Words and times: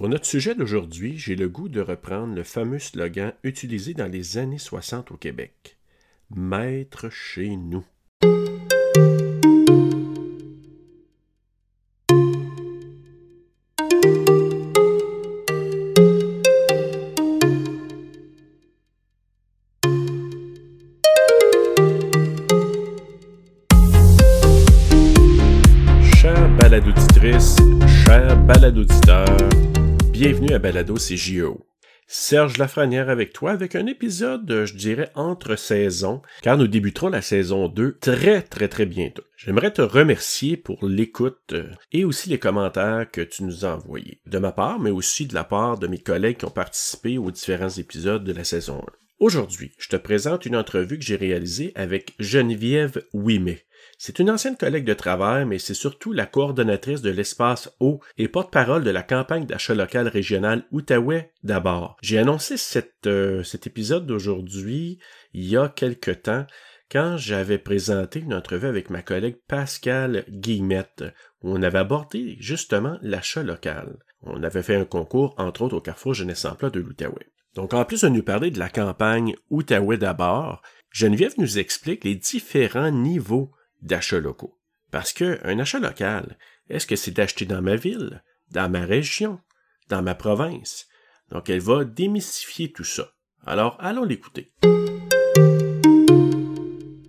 Pour 0.00 0.08
notre 0.08 0.24
sujet 0.24 0.54
d'aujourd'hui, 0.54 1.18
j'ai 1.18 1.36
le 1.36 1.50
goût 1.50 1.68
de 1.68 1.82
reprendre 1.82 2.34
le 2.34 2.42
fameux 2.42 2.78
slogan 2.78 3.34
utilisé 3.42 3.92
dans 3.92 4.10
les 4.10 4.38
années 4.38 4.56
60 4.56 5.10
au 5.10 5.18
Québec. 5.18 5.76
Maître 6.30 7.10
chez 7.10 7.54
nous. 7.54 7.84
CJO. 30.84 31.66
Serge 32.12 32.56
Lafrenière 32.58 33.08
avec 33.08 33.32
toi 33.32 33.52
avec 33.52 33.76
un 33.76 33.86
épisode, 33.86 34.64
je 34.64 34.74
dirais, 34.74 35.12
entre 35.14 35.54
saisons, 35.54 36.22
car 36.42 36.58
nous 36.58 36.66
débuterons 36.66 37.08
la 37.08 37.22
saison 37.22 37.68
2 37.68 37.98
très 38.00 38.42
très 38.42 38.66
très 38.66 38.84
bientôt. 38.84 39.22
J'aimerais 39.36 39.72
te 39.72 39.82
remercier 39.82 40.56
pour 40.56 40.84
l'écoute 40.84 41.52
euh, 41.52 41.70
et 41.92 42.04
aussi 42.04 42.28
les 42.28 42.40
commentaires 42.40 43.08
que 43.12 43.20
tu 43.20 43.44
nous 43.44 43.64
as 43.64 43.76
envoyés. 43.76 44.20
De 44.26 44.38
ma 44.38 44.50
part, 44.50 44.80
mais 44.80 44.90
aussi 44.90 45.26
de 45.26 45.34
la 45.34 45.44
part 45.44 45.78
de 45.78 45.86
mes 45.86 46.00
collègues 46.00 46.38
qui 46.38 46.46
ont 46.46 46.50
participé 46.50 47.16
aux 47.16 47.30
différents 47.30 47.68
épisodes 47.68 48.24
de 48.24 48.32
la 48.32 48.42
saison 48.42 48.78
1. 48.78 48.92
Aujourd'hui, 49.20 49.70
je 49.78 49.88
te 49.88 49.96
présente 49.96 50.46
une 50.46 50.56
entrevue 50.56 50.98
que 50.98 51.04
j'ai 51.04 51.16
réalisée 51.16 51.72
avec 51.76 52.14
Geneviève 52.18 53.04
Ouimet. 53.12 53.64
C'est 54.02 54.18
une 54.18 54.30
ancienne 54.30 54.56
collègue 54.56 54.86
de 54.86 54.94
travail, 54.94 55.44
mais 55.44 55.58
c'est 55.58 55.74
surtout 55.74 56.14
la 56.14 56.24
coordonnatrice 56.24 57.02
de 57.02 57.10
l'espace 57.10 57.70
eau 57.80 58.00
et 58.16 58.28
porte-parole 58.28 58.82
de 58.82 58.88
la 58.88 59.02
campagne 59.02 59.44
d'achat 59.44 59.74
local 59.74 60.08
régional 60.08 60.64
Outaouais 60.72 61.34
d'abord. 61.42 61.98
J'ai 62.00 62.16
annoncé 62.16 62.54
euh, 63.04 63.42
cet 63.42 63.66
épisode 63.66 64.06
d'aujourd'hui 64.06 65.00
il 65.34 65.44
y 65.44 65.58
a 65.58 65.68
quelque 65.68 66.12
temps 66.12 66.46
quand 66.90 67.18
j'avais 67.18 67.58
présenté 67.58 68.20
une 68.20 68.32
entrevue 68.32 68.68
avec 68.68 68.88
ma 68.88 69.02
collègue 69.02 69.36
Pascal 69.46 70.24
Guillemette, 70.30 71.04
où 71.42 71.50
on 71.50 71.62
avait 71.62 71.80
abordé 71.80 72.38
justement 72.40 72.96
l'achat 73.02 73.42
local. 73.42 73.98
On 74.22 74.42
avait 74.42 74.62
fait 74.62 74.76
un 74.76 74.86
concours, 74.86 75.34
entre 75.36 75.60
autres, 75.60 75.76
au 75.76 75.82
Carrefour 75.82 76.14
Jeunesse 76.14 76.46
Emploi 76.46 76.70
de 76.70 76.80
l'Outaouais. 76.80 77.26
Donc, 77.54 77.74
en 77.74 77.84
plus 77.84 78.00
de 78.00 78.08
nous 78.08 78.22
parler 78.22 78.50
de 78.50 78.60
la 78.60 78.70
campagne 78.70 79.36
Outaouais 79.50 79.98
d'abord, 79.98 80.62
Geneviève 80.90 81.34
nous 81.36 81.58
explique 81.58 82.04
les 82.04 82.14
différents 82.14 82.90
niveaux 82.90 83.52
d'achats 83.82 84.20
locaux. 84.20 84.56
Parce 84.90 85.12
que 85.12 85.38
un 85.44 85.58
achat 85.58 85.78
local, 85.78 86.36
est-ce 86.68 86.86
que 86.86 86.96
c'est 86.96 87.12
d'acheter 87.12 87.46
dans 87.46 87.62
ma 87.62 87.76
ville, 87.76 88.22
dans 88.50 88.70
ma 88.70 88.84
région, 88.84 89.40
dans 89.88 90.02
ma 90.02 90.14
province? 90.14 90.88
Donc, 91.30 91.48
elle 91.48 91.60
va 91.60 91.84
démystifier 91.84 92.72
tout 92.72 92.84
ça. 92.84 93.12
Alors, 93.46 93.76
allons 93.80 94.04
l'écouter. 94.04 94.52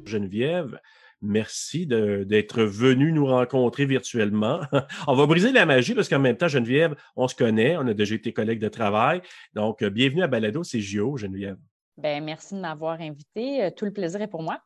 Geneviève, 0.06 0.80
merci 1.22 1.88
d'être 1.88 2.64
venue 2.64 3.12
nous 3.12 3.26
rencontrer 3.26 3.86
virtuellement. 3.86 4.62
on 5.08 5.16
va 5.16 5.26
briser 5.26 5.52
la 5.52 5.66
magie 5.66 5.96
parce 5.96 6.08
qu'en 6.08 6.20
même 6.20 6.38
temps, 6.38 6.48
Geneviève, 6.48 6.96
on 7.16 7.28
se 7.28 7.36
connaît, 7.36 7.78
on 7.78 7.88
a 7.88 7.94
déjà 7.94 8.16
été 8.16 8.32
collègues 8.32 8.62
de 8.62 8.70
travail. 8.70 9.22
Donc, 9.54 9.84
bienvenue 9.84 10.22
à 10.22 10.28
Balado 10.28 10.62
CJO, 10.62 11.18
Geneviève. 11.18 11.58
Ben, 11.98 12.24
merci 12.24 12.56
de 12.56 12.60
m'avoir 12.60 13.02
invité. 13.02 13.70
Tout 13.76 13.86
le 13.86 13.94
plaisir 13.94 14.22
est 14.22 14.28
pour 14.28 14.44
moi. 14.44 14.62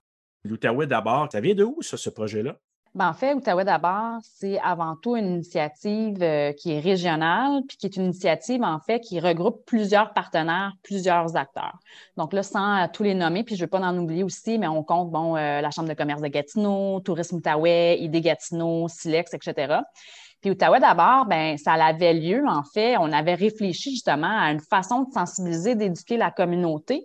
L'Outaouais 0.45 0.85
d'abord, 0.85 1.27
ça 1.31 1.41
vient 1.41 1.55
de 1.55 1.63
où, 1.63 1.81
ça, 1.81 1.97
ce 1.97 2.09
projet-là? 2.09 2.55
Ben, 2.93 3.09
en 3.09 3.13
fait, 3.13 3.33
Outaouais 3.33 3.65
d'abord, 3.65 4.19
c'est 4.21 4.57
avant 4.59 4.95
tout 4.95 5.17
une 5.17 5.25
initiative 5.25 6.21
euh, 6.21 6.53
qui 6.53 6.71
est 6.71 6.79
régionale, 6.79 7.63
puis 7.67 7.75
qui 7.75 7.87
est 7.87 7.97
une 7.97 8.05
initiative, 8.05 8.61
en 8.63 8.79
fait, 8.79 9.01
qui 9.01 9.19
regroupe 9.19 9.65
plusieurs 9.65 10.13
partenaires, 10.13 10.71
plusieurs 10.83 11.35
acteurs. 11.35 11.77
Donc 12.15 12.31
là, 12.31 12.41
sans 12.41 12.83
euh, 12.83 12.85
tous 12.93 13.03
les 13.03 13.15
nommer, 13.15 13.43
puis 13.43 13.55
je 13.55 13.61
ne 13.61 13.65
veux 13.65 13.69
pas 13.69 13.81
en 13.81 13.97
oublier 13.97 14.23
aussi, 14.23 14.57
mais 14.57 14.67
on 14.67 14.83
compte, 14.83 15.11
bon, 15.11 15.35
euh, 15.35 15.59
la 15.59 15.71
Chambre 15.71 15.89
de 15.89 15.93
commerce 15.93 16.21
de 16.21 16.27
Gatineau, 16.27 17.01
Tourisme 17.01 17.37
Outaouais, 17.37 17.97
ID 17.99 18.21
Gatineau, 18.21 18.87
Silex, 18.87 19.33
etc. 19.33 19.79
Puis 20.39 20.51
Outaouais 20.51 20.79
d'abord, 20.79 21.25
ben 21.25 21.57
ça 21.57 21.73
avait 21.73 22.13
lieu, 22.13 22.43
en 22.47 22.63
fait, 22.63 22.97
on 22.97 23.11
avait 23.11 23.33
réfléchi 23.33 23.91
justement 23.91 24.39
à 24.39 24.51
une 24.51 24.61
façon 24.61 25.01
de 25.01 25.11
sensibiliser, 25.11 25.75
d'éduquer 25.75 26.17
la 26.17 26.29
communauté 26.29 27.03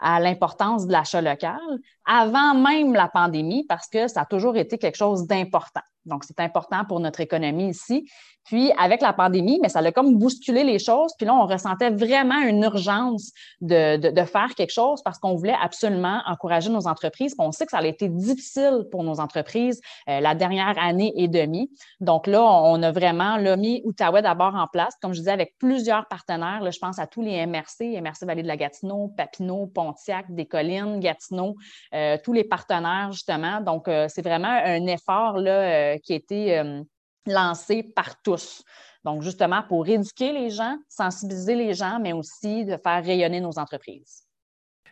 à 0.00 0.20
l'importance 0.20 0.86
de 0.86 0.92
l'achat 0.92 1.20
local 1.20 1.58
avant 2.06 2.54
même 2.54 2.94
la 2.94 3.08
pandémie 3.08 3.64
parce 3.68 3.88
que 3.88 4.08
ça 4.08 4.22
a 4.22 4.26
toujours 4.26 4.56
été 4.56 4.78
quelque 4.78 4.96
chose 4.96 5.26
d'important. 5.26 5.82
Donc, 6.06 6.24
c'est 6.24 6.40
important 6.40 6.84
pour 6.84 7.00
notre 7.00 7.20
économie 7.20 7.70
ici. 7.70 8.08
Puis, 8.44 8.72
avec 8.78 9.00
la 9.00 9.12
pandémie, 9.12 9.58
mais 9.62 9.68
ça 9.68 9.80
a 9.80 9.92
comme 9.92 10.16
bousculé 10.18 10.64
les 10.64 10.78
choses. 10.78 11.12
Puis 11.16 11.26
là, 11.26 11.34
on 11.34 11.46
ressentait 11.46 11.90
vraiment 11.90 12.40
une 12.40 12.62
urgence 12.62 13.32
de, 13.60 13.96
de, 13.96 14.24
faire 14.24 14.54
quelque 14.56 14.72
chose 14.72 15.02
parce 15.02 15.18
qu'on 15.18 15.34
voulait 15.34 15.56
absolument 15.60 16.20
encourager 16.26 16.70
nos 16.70 16.86
entreprises. 16.86 17.34
Puis 17.34 17.46
on 17.46 17.52
sait 17.52 17.64
que 17.64 17.70
ça 17.70 17.78
a 17.78 17.86
été 17.86 18.08
difficile 18.08 18.86
pour 18.90 19.04
nos 19.04 19.20
entreprises 19.20 19.80
euh, 20.08 20.20
la 20.20 20.34
dernière 20.34 20.76
année 20.78 21.12
et 21.16 21.28
demie. 21.28 21.70
Donc 22.00 22.26
là, 22.26 22.42
on 22.42 22.82
a 22.82 22.90
vraiment 22.90 23.36
là, 23.36 23.56
mis 23.56 23.82
Outaouais 23.84 24.22
d'abord 24.22 24.54
en 24.54 24.66
place, 24.66 24.94
comme 25.00 25.12
je 25.12 25.18
disais, 25.18 25.32
avec 25.32 25.54
plusieurs 25.58 26.06
partenaires. 26.08 26.60
Là, 26.60 26.70
je 26.70 26.78
pense 26.78 26.98
à 26.98 27.06
tous 27.06 27.22
les 27.22 27.46
MRC, 27.46 28.00
MRC 28.00 28.26
Vallée 28.26 28.42
de 28.42 28.48
la 28.48 28.56
Gatineau, 28.56 29.12
Papineau, 29.16 29.66
Pontiac, 29.66 30.26
Descollines, 30.30 31.00
Gatineau, 31.00 31.56
euh, 31.94 32.16
tous 32.22 32.32
les 32.32 32.44
partenaires, 32.44 33.12
justement. 33.12 33.60
Donc, 33.60 33.88
euh, 33.88 34.06
c'est 34.08 34.22
vraiment 34.22 34.48
un 34.48 34.86
effort 34.86 35.38
là, 35.38 35.50
euh, 35.50 35.98
qui 35.98 36.12
a 36.12 36.16
été 36.16 36.58
euh, 36.58 36.82
lancé 37.26 37.82
par 37.82 38.20
tous. 38.22 38.64
Donc, 39.04 39.22
justement, 39.22 39.62
pour 39.66 39.88
éduquer 39.88 40.32
les 40.32 40.50
gens, 40.50 40.76
sensibiliser 40.88 41.54
les 41.54 41.74
gens, 41.74 41.98
mais 42.00 42.12
aussi 42.12 42.64
de 42.64 42.76
faire 42.76 43.02
rayonner 43.04 43.40
nos 43.40 43.58
entreprises. 43.58 44.26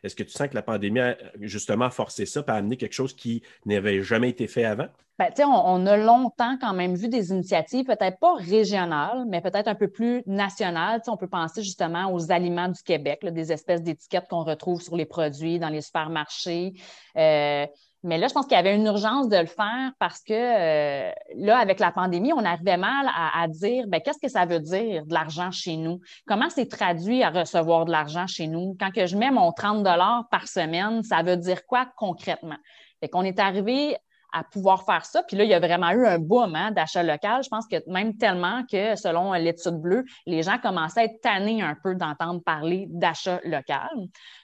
Est-ce 0.03 0.15
que 0.15 0.23
tu 0.23 0.31
sens 0.31 0.49
que 0.49 0.55
la 0.55 0.63
pandémie 0.63 1.01
a 1.01 1.17
justement 1.41 1.91
forcé 1.91 2.25
ça, 2.25 2.43
pour 2.43 2.55
amener 2.55 2.77
quelque 2.77 2.93
chose 2.93 3.15
qui 3.15 3.43
n'avait 3.67 4.01
jamais 4.03 4.31
été 4.31 4.47
fait 4.47 4.65
avant? 4.65 4.87
Bien, 5.19 5.49
on, 5.49 5.83
on 5.83 5.87
a 5.87 5.97
longtemps 5.97 6.57
quand 6.61 6.73
même 6.73 6.95
vu 6.95 7.09
des 7.09 7.31
initiatives, 7.31 7.85
peut-être 7.85 8.21
pas 8.21 8.35
régionales, 8.37 9.25
mais 9.29 9.41
peut-être 9.41 9.67
un 9.67 9.75
peu 9.75 9.89
plus 9.89 10.23
nationales. 10.27 11.03
on 11.09 11.17
peut 11.17 11.29
penser 11.29 11.65
justement 11.65 12.13
aux 12.13 12.31
aliments 12.31 12.69
du 12.69 12.81
Québec, 12.85 13.27
des 13.27 13.51
espèces 13.51 13.83
d'étiquettes 13.83 14.29
qu'on 14.29 14.45
retrouve 14.45 14.81
sur 14.81 14.95
les 14.95 15.07
produits 15.07 15.59
dans 15.59 15.71
les 15.71 15.81
supermarchés. 15.81 16.75
Euh, 17.17 17.67
mais 18.05 18.17
là, 18.19 18.29
je 18.29 18.35
pense 18.35 18.47
qu'il 18.47 18.57
y 18.57 18.61
avait 18.61 18.77
une 18.77 18.87
urgence 18.87 19.29
de 19.29 19.37
le 19.37 19.47
faire 19.47 19.93
parce 19.99 20.21
que 20.21 20.33
euh, 20.33 21.11
là, 21.37 21.59
avec 21.59 21.81
la 21.81 21.91
pandémie, 21.91 22.33
on 22.33 22.45
arrivait 22.45 22.77
mal 22.77 23.09
à, 23.15 23.49
dire 23.49 23.87
ben, 23.89 24.01
qu'est-ce 24.01 24.21
que 24.21 24.29
ça 24.29 24.47
veut 24.47 24.61
dire 24.61 25.05
de 25.05 25.13
l'argent 25.13 25.51
chez 25.51 25.77
nous? 25.77 26.01
Comment 26.27 26.49
c'est 26.49 26.69
traduit 26.69 27.23
à 27.25 27.31
recevoir 27.31 27.87
de 27.87 27.91
l'argent 27.91 28.27
chez 28.27 28.47
nous? 28.47 28.77
Quand 28.79 28.93
que 28.93 29.07
je 29.07 29.17
mets 29.17 29.33
mon 29.33 29.53
30 29.53 29.85
par 30.31 30.47
semaine, 30.47 31.03
ça 31.03 31.23
veut 31.23 31.37
dire 31.37 31.67
quoi 31.67 31.87
concrètement? 31.97 32.59
Fait 33.01 33.09
qu'on 33.09 33.23
est 33.23 33.41
arrivé 33.41 33.97
à 34.33 34.45
pouvoir 34.45 34.85
faire 34.85 35.05
ça. 35.05 35.23
Puis 35.23 35.37
là, 35.37 35.45
il 35.45 35.51
y 35.51 35.55
a 35.55 35.61
vraiment 35.61 35.91
eu 35.91 36.07
un 36.07 36.19
boom 36.19 36.55
hein, 36.55 36.71
d'achat 36.71 37.03
local. 37.03 37.43
Je 37.43 37.49
pense 37.49 37.67
que 37.67 37.77
même 37.91 38.17
tellement 38.17 38.63
que, 38.71 38.97
selon 38.97 39.33
l'étude 39.33 39.77
bleue, 39.81 40.05
les 40.27 40.43
gens 40.43 40.59
commençaient 40.59 41.01
à 41.01 41.05
être 41.05 41.21
tannés 41.21 41.63
un 41.63 41.77
peu 41.83 41.95
d'entendre 41.95 42.43
parler 42.43 42.87
d'achat 42.91 43.41
local. 43.45 43.89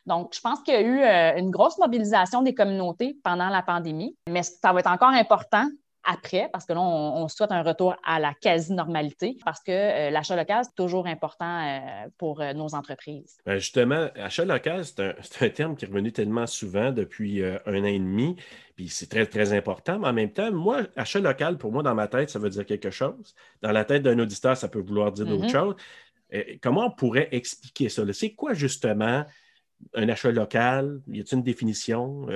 Donc, 0.06 0.34
je 0.34 0.41
pense 0.41 0.61
qu'il 0.62 0.75
y 0.75 0.77
a 0.77 0.81
eu 0.81 1.03
euh, 1.03 1.39
une 1.39 1.50
grosse 1.50 1.78
mobilisation 1.78 2.43
des 2.43 2.55
communautés 2.55 3.17
pendant 3.23 3.49
la 3.49 3.62
pandémie, 3.62 4.17
mais 4.28 4.43
ça 4.43 4.73
va 4.73 4.81
être 4.81 4.91
encore 4.91 5.11
important 5.11 5.67
après, 6.05 6.49
parce 6.53 6.67
que 6.67 6.73
là, 6.73 6.81
on, 6.81 7.27
souhaite 7.29 7.53
un 7.53 7.63
retour 7.63 7.97
à 8.05 8.21
la 8.21 8.35
quasi-normalité, 8.35 9.39
parce 9.45 9.63
que 9.63 9.73
euh, 9.73 10.11
l'achat 10.11 10.37
local, 10.37 10.65
c'est 10.65 10.75
toujours 10.75 11.07
important 11.07 11.63
euh, 11.67 12.09
pour 12.19 12.41
euh, 12.41 12.53
nos 12.53 12.75
entreprises. 12.75 13.39
Ben, 13.47 13.59
justement, 13.59 14.09
achat 14.17 14.45
local, 14.45 14.85
c'est 14.85 15.01
un, 15.01 15.49
terme 15.49 15.77
qui 15.77 15.85
est 15.85 15.89
revenu 15.89 16.13
tellement 16.13 16.47
souvent 16.47 16.93
depuis 16.93 17.43
un 17.45 17.81
an 17.81 17.85
et 17.85 17.99
demi, 17.99 18.37
puis 18.77 18.89
c'est 18.89 19.09
très, 19.09 19.27
très 19.27 19.53
important, 19.53 19.99
mais 19.99 20.09
en 20.09 20.13
même 20.13 20.33
temps, 20.33 20.53
moi, 20.53 20.83
achat 20.97 21.21
local, 21.21 21.59
pour 21.59 21.73
moi, 21.73 21.83
dans 21.83 21.95
ma 21.95 22.09
tête, 22.09 22.31
ça 22.31 22.39
veut 22.39 22.51
dire 22.51 22.67
quelque 22.67 22.91
chose. 22.91 23.35
Dans 23.63 23.73
la 23.73 23.85
tête 23.85 24.03
d'un 24.03 24.19
auditeur, 24.19 24.57
ça 24.57 24.69
peut 24.69 24.81
vouloir 24.81 25.13
dire 25.13 25.27
d'autres 25.27 25.47
mm-hmm. 25.47 25.75
choses. 26.33 26.59
comment 26.63 26.87
on 26.87 26.91
pourrait 26.91 27.29
expliquer 27.33 27.89
ça? 27.89 28.03
C'est 28.12 28.35
quoi 28.35 28.55
justement 28.55 29.25
un 29.95 30.09
achat 30.09 30.31
local? 30.31 31.01
Y 31.09 31.21
a-t-il 31.21 31.39
une 31.39 31.45
définition? 31.45 32.27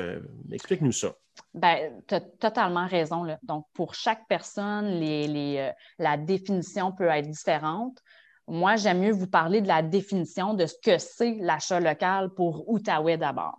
Explique-nous 0.50 0.93
ça. 0.93 1.15
Ben, 1.55 2.03
tu 2.06 2.15
as 2.15 2.21
totalement 2.21 2.87
raison. 2.87 3.25
Là. 3.25 3.39
Donc, 3.43 3.67
pour 3.73 3.95
chaque 3.95 4.27
personne, 4.29 4.87
les, 5.00 5.56
euh, 5.59 5.71
la 5.99 6.17
définition 6.17 6.93
peut 6.93 7.09
être 7.09 7.29
différente. 7.29 7.99
Moi, 8.47 8.77
j'aime 8.77 9.00
mieux 9.00 9.12
vous 9.12 9.27
parler 9.27 9.61
de 9.61 9.69
la 9.69 9.83
définition 9.83 10.55
de 10.55 10.67
ce 10.67 10.75
que 10.83 10.99
c'est 10.99 11.37
l'achat 11.41 11.81
local 11.81 12.31
pour 12.31 12.69
Outaouais 12.69 13.19
d'abord. 13.19 13.56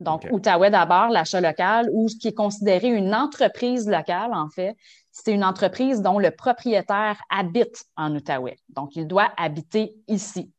Donc, 0.00 0.28
Outaouais 0.30 0.70
d'abord, 0.70 1.08
l'achat 1.08 1.40
local, 1.40 1.88
ou 1.92 2.08
ce 2.08 2.16
qui 2.16 2.28
est 2.28 2.34
considéré 2.34 2.86
une 2.88 3.12
entreprise 3.14 3.88
locale, 3.88 4.32
en 4.32 4.48
fait, 4.48 4.76
c'est 5.10 5.32
une 5.32 5.42
entreprise 5.42 6.02
dont 6.02 6.20
le 6.20 6.30
propriétaire 6.30 7.20
habite 7.30 7.84
en 7.96 8.14
Outaouais. 8.14 8.58
Donc, 8.68 8.94
il 8.94 9.08
doit 9.08 9.32
habiter 9.36 9.96
ici. 10.06 10.52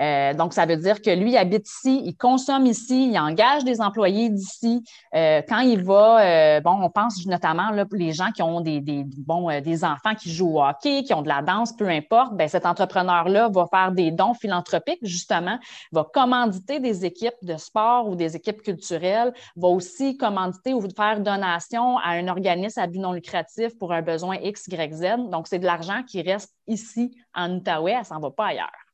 Euh, 0.00 0.34
donc, 0.34 0.52
ça 0.52 0.66
veut 0.66 0.76
dire 0.76 1.02
que 1.02 1.10
lui, 1.10 1.32
il 1.32 1.36
habite 1.36 1.68
ici, 1.68 2.02
il 2.04 2.16
consomme 2.16 2.66
ici, 2.66 3.10
il 3.10 3.18
engage 3.18 3.64
des 3.64 3.80
employés 3.80 4.30
d'ici. 4.30 4.84
Euh, 5.14 5.42
quand 5.48 5.60
il 5.60 5.82
va, 5.82 6.60
bon, 6.60 6.78
on 6.82 6.90
pense 6.90 7.24
notamment 7.26 7.70
là, 7.70 7.84
les 7.92 8.12
gens 8.12 8.30
qui 8.30 8.42
ont 8.42 8.60
des, 8.60 8.80
des 8.80 9.04
bon, 9.04 9.48
des 9.60 9.84
enfants 9.84 10.14
qui 10.14 10.32
jouent 10.32 10.58
au 10.58 10.62
hockey, 10.62 11.02
qui 11.02 11.14
ont 11.14 11.22
de 11.22 11.28
la 11.28 11.42
danse, 11.42 11.72
peu 11.72 11.88
importe, 11.88 12.34
ben, 12.34 12.48
cet 12.48 12.66
entrepreneur-là 12.66 13.48
va 13.48 13.66
faire 13.66 13.92
des 13.92 14.10
dons 14.10 14.34
philanthropiques, 14.34 15.00
justement, 15.02 15.58
va 15.92 16.04
commanditer 16.04 16.80
des 16.80 17.04
équipes 17.04 17.34
de 17.42 17.56
sport 17.56 18.08
ou 18.08 18.14
des 18.14 18.36
équipes 18.36 18.62
culturelles, 18.62 19.32
va 19.56 19.68
aussi 19.68 20.16
commanditer 20.16 20.74
ou 20.74 20.82
faire 20.96 21.20
donation 21.20 21.98
à 21.98 22.10
un 22.10 22.28
organisme 22.28 22.80
à 22.80 22.86
but 22.86 22.98
non 22.98 23.12
lucratif 23.12 23.76
pour 23.78 23.92
un 23.92 24.02
besoin 24.02 24.36
X, 24.36 24.66
Y, 24.68 24.94
Z. 24.94 25.30
Donc, 25.30 25.48
c'est 25.48 25.58
de 25.58 25.66
l'argent 25.66 26.02
qui 26.06 26.22
reste 26.22 26.54
ici 26.66 27.16
en 27.34 27.56
Outaouais, 27.56 27.96
elle 27.98 28.04
s'en 28.04 28.20
va 28.20 28.30
pas 28.30 28.46
ailleurs. 28.46 28.87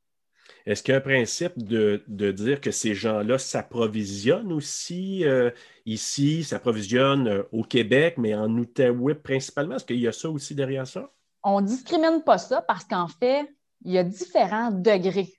Est-ce 0.66 0.82
qu'il 0.82 0.92
y 0.92 0.94
a 0.94 0.98
un 0.98 1.02
principe 1.02 1.52
de, 1.58 2.02
dire 2.08 2.60
que 2.60 2.70
ces 2.70 2.94
gens-là 2.94 3.38
s'approvisionnent 3.38 4.52
aussi 4.52 5.24
euh, 5.24 5.50
ici, 5.84 6.42
s'approvisionnent 6.42 7.28
euh, 7.28 7.42
au 7.52 7.64
Québec, 7.64 8.14
mais 8.16 8.34
en 8.34 8.50
Outaouais 8.50 9.14
principalement? 9.14 9.76
Est-ce 9.76 9.84
qu'il 9.84 10.00
y 10.00 10.08
a 10.08 10.12
ça 10.12 10.30
aussi 10.30 10.54
derrière 10.54 10.86
ça? 10.86 11.10
On 11.42 11.60
ne 11.60 11.66
discrimine 11.66 12.22
pas 12.24 12.38
ça 12.38 12.62
parce 12.62 12.84
qu'en 12.84 13.08
fait, 13.08 13.46
il 13.84 13.92
y 13.92 13.98
a 13.98 14.04
différents 14.04 14.70
degrés 14.70 15.34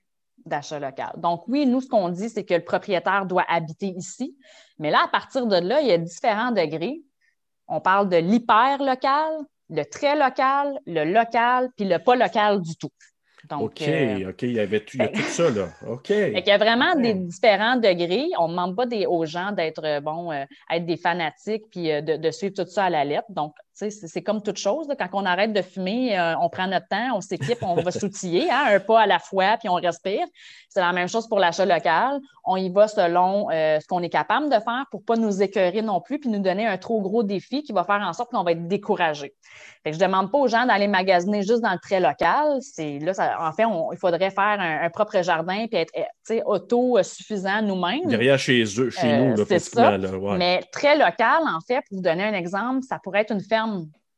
d'achat 0.45 0.79
local. 0.79 1.13
Donc, 1.17 1.47
oui, 1.47 1.65
nous, 1.65 1.81
ce 1.81 1.87
qu'on 1.87 2.09
dit, 2.09 2.29
c'est 2.29 2.45
que 2.45 2.53
le 2.53 2.63
propriétaire 2.63 3.25
doit 3.25 3.45
habiter 3.49 3.87
ici. 3.87 4.37
Mais 4.77 4.91
là, 4.91 5.01
à 5.05 5.07
partir 5.07 5.47
de 5.47 5.55
là, 5.55 5.81
il 5.81 5.87
y 5.87 5.91
a 5.91 5.97
différents 5.97 6.51
degrés. 6.51 7.01
On 7.67 7.81
parle 7.81 8.09
de 8.09 8.17
l'hyper 8.17 8.77
local, 8.83 9.31
le 9.69 9.83
très 9.83 10.15
local, 10.15 10.79
le 10.85 11.03
local, 11.03 11.71
puis 11.75 11.87
le 11.87 11.97
pas 11.97 12.15
local 12.15 12.61
du 12.61 12.75
tout. 12.75 12.91
OK, 13.51 13.81
euh, 13.81 14.29
OK, 14.29 14.41
il 14.43 14.53
y 14.53 14.59
avait 14.59 14.79
tout, 14.79 14.97
ça, 15.27 15.49
là. 15.49 15.69
OK. 15.87 16.09
il 16.09 16.43
y 16.45 16.51
a 16.51 16.57
vraiment 16.57 16.95
des 16.95 17.13
différents 17.13 17.75
degrés. 17.75 18.27
On 18.39 18.47
ne 18.47 18.53
demande 18.53 18.75
pas 18.75 18.85
des, 18.85 19.05
aux 19.05 19.25
gens 19.25 19.51
d'être, 19.51 19.83
euh, 19.85 20.01
bon, 20.01 20.31
euh, 20.31 20.45
être 20.71 20.85
des 20.85 20.97
fanatiques 20.97 21.65
puis 21.71 21.87
de, 21.87 22.17
de, 22.17 22.31
suivre 22.31 22.53
tout 22.55 22.69
ça 22.69 22.85
à 22.85 22.89
la 22.89 23.03
lettre. 23.05 23.27
Donc, 23.29 23.53
c'est 23.75 24.21
comme 24.21 24.41
toute 24.41 24.57
chose. 24.57 24.87
Quand 24.97 25.09
on 25.13 25.25
arrête 25.25 25.51
de 25.51 25.61
fumer, 25.61 26.17
euh, 26.17 26.37
on 26.39 26.49
prend 26.49 26.65
notre 26.67 26.87
temps, 26.87 27.15
on 27.15 27.21
s'équipe, 27.21 27.57
on 27.61 27.75
va 27.75 27.91
s'outiller, 27.91 28.49
hein, 28.49 28.63
un 28.67 28.79
pas 28.79 29.01
à 29.01 29.05
la 29.05 29.19
fois, 29.19 29.57
puis 29.59 29.67
on 29.67 29.73
respire. 29.73 30.25
C'est 30.69 30.79
la 30.79 30.93
même 30.93 31.09
chose 31.09 31.27
pour 31.27 31.39
l'achat 31.39 31.65
local. 31.65 32.19
On 32.45 32.55
y 32.55 32.69
va 32.69 32.87
selon 32.87 33.49
euh, 33.51 33.79
ce 33.79 33.87
qu'on 33.87 34.01
est 34.01 34.09
capable 34.09 34.47
de 34.47 34.59
faire 34.59 34.85
pour 34.91 35.01
ne 35.01 35.05
pas 35.05 35.15
nous 35.17 35.41
écœurer 35.41 35.81
non 35.81 35.99
plus, 35.99 36.19
puis 36.19 36.29
nous 36.29 36.39
donner 36.39 36.65
un 36.65 36.77
trop 36.77 37.01
gros 37.01 37.23
défi 37.23 37.63
qui 37.63 37.73
va 37.73 37.83
faire 37.83 38.01
en 38.01 38.13
sorte 38.13 38.31
qu'on 38.31 38.43
va 38.43 38.51
être 38.51 38.67
découragé. 38.67 39.33
je 39.85 39.91
ne 39.91 39.97
demande 39.97 40.31
pas 40.31 40.37
aux 40.37 40.47
gens 40.47 40.65
d'aller 40.65 40.87
magasiner 40.87 41.43
juste 41.43 41.61
dans 41.61 41.73
le 41.73 41.79
trait 41.79 41.99
local. 41.99 42.59
là, 42.77 43.37
en 43.39 43.51
fait, 43.51 43.63
il 43.91 43.97
faudrait 43.97 44.31
faire 44.31 44.57
un, 44.59 44.89
propre 44.89 45.21
jardin 45.21 45.65
puis 45.67 45.79
être 45.79 45.91
eh, 46.29 46.41
autosuffisant 46.45 47.61
nous-mêmes. 47.61 48.05
Derrière 48.05 48.39
chez 48.39 48.63
eux, 48.79 48.89
chez 48.89 49.17
nous, 49.17 49.45
c'est 49.45 49.59
ça. 49.59 49.97
Mais 50.37 50.61
très 50.71 50.97
local, 50.97 51.41
en 51.47 51.59
fait, 51.67 51.81
pour 51.89 51.97
vous 51.97 52.03
donner 52.03 52.23
un 52.23 52.33
exemple, 52.33 52.83
ça 52.87 52.99
pourrait 53.03 53.21
être 53.21 53.31
une 53.31 53.41
ferme 53.41 53.64